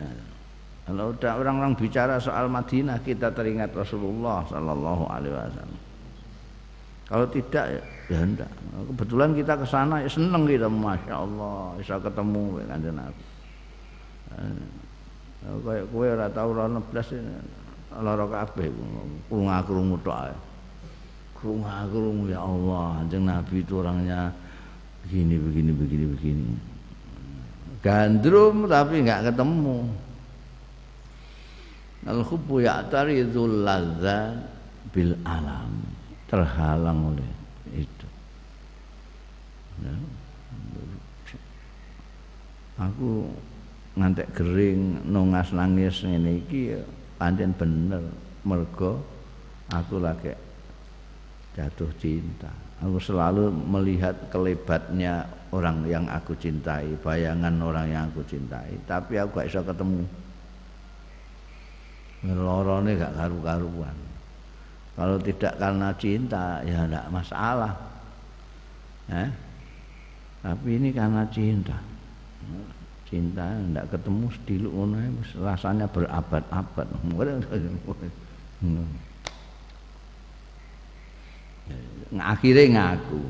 Ya. 0.01 0.09
Kalau 0.83 1.15
udah 1.15 1.33
orang-orang 1.39 1.79
bicara 1.79 2.19
soal 2.19 2.51
Madinah 2.51 2.99
kita 3.05 3.31
teringat 3.31 3.71
Rasulullah 3.77 4.43
sallallahu 4.49 5.05
alaihi 5.07 5.35
wasallam. 5.37 5.81
Kalau 7.07 7.27
tidak 7.29 7.65
ya, 7.69 7.83
ya 8.09 8.19
enggak. 8.25 8.51
Kebetulan 8.89 9.31
kita 9.37 9.53
ke 9.61 9.67
sana 9.69 10.01
ya 10.01 10.09
seneng 10.09 10.49
kita 10.49 10.67
Masya 10.67 11.13
Allah 11.13 11.77
bisa 11.77 12.01
ketemu 12.01 12.45
dengan 12.57 12.69
Kanjeng 12.73 12.97
Nabi. 12.97 13.25
Ya, 15.43 15.51
kayak 15.59 15.85
kowe 15.91 16.07
ora 16.07 16.27
tau 16.31 16.55
ora 16.55 16.71
neblas 16.71 17.09
lara 17.93 18.25
kabeh 18.31 18.71
krungu-krungu 19.27 19.97
tok 20.07 20.19
ae. 20.31 20.37
Krungu 21.43 22.31
ya 22.31 22.41
Allah 22.41 23.03
anjing 23.03 23.27
Nabi 23.27 23.67
itu 23.67 23.75
orangnya 23.83 24.31
begini 25.03 25.35
begini 25.43 25.71
begini 25.75 26.07
begini. 26.15 26.47
Gandrum 27.83 28.71
tapi 28.71 29.03
nggak 29.03 29.35
ketemu. 29.35 29.79
Al 32.07 32.23
hubbu 32.23 32.63
ya'taridul 32.63 33.67
ladzat 33.67 34.39
bil 34.95 35.19
alam. 35.27 35.83
Terhalang 36.31 37.13
oleh 37.13 37.31
itu. 37.75 38.07
Ya. 39.83 39.95
aku 42.81 43.29
ngantek 43.93 44.29
gering 44.33 45.05
nongas 45.05 45.53
nangis 45.53 46.01
ngene 46.01 46.41
iki 46.45 46.77
ya 46.77 46.81
bener 47.57 48.03
mergo 48.43 48.99
aku 49.71 50.03
lagi 50.03 50.33
jatuh 51.53 51.93
cinta. 52.01 52.51
Aku 52.83 52.99
selalu 52.99 53.53
melihat 53.53 54.17
kelebatnya 54.33 55.23
orang 55.55 55.87
yang 55.87 56.05
aku 56.11 56.35
cintai, 56.35 56.99
bayangan 56.99 57.55
orang 57.63 57.87
yang 57.87 58.05
aku 58.11 58.27
cintai, 58.27 58.75
tapi 58.89 59.21
aku 59.21 59.39
gak 59.39 59.49
bisa 59.53 59.63
ketemu. 59.63 60.03
Ngelorone 62.27 62.91
gak 62.99 63.15
karu-karuan. 63.15 63.97
Kalau 64.93 65.17
tidak 65.23 65.55
karena 65.57 65.89
cinta 65.97 66.61
ya 66.67 66.85
tidak 66.85 67.07
masalah. 67.09 67.73
Eh? 69.09 69.31
Tapi 70.43 70.69
ini 70.75 70.91
karena 70.91 71.23
cinta. 71.31 71.79
Cinta 73.13 73.45
tidak 73.45 73.93
ketemu 73.93 74.33
sediluk 74.33 74.73
rasanya 75.45 75.85
berabad-abad. 75.93 76.89
akhirnya 82.21 82.69
ngaku 82.77 83.25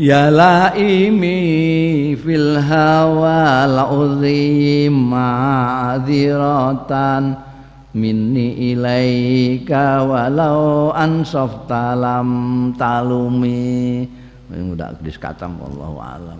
Ya 0.00 0.32
laimi 0.32 2.16
fil 2.16 2.56
hawa 2.56 3.68
la'udhi 3.68 4.88
ma'adhiratan 4.88 7.36
minni 7.92 8.72
ilaika 8.72 10.08
walau 10.08 10.88
ansaf 10.96 11.68
talam 11.68 12.72
talumi 12.80 14.08
mudah 14.58 14.98
dis 14.98 15.14
katam 15.14 15.62
wallahu 15.62 16.02
alam 16.02 16.38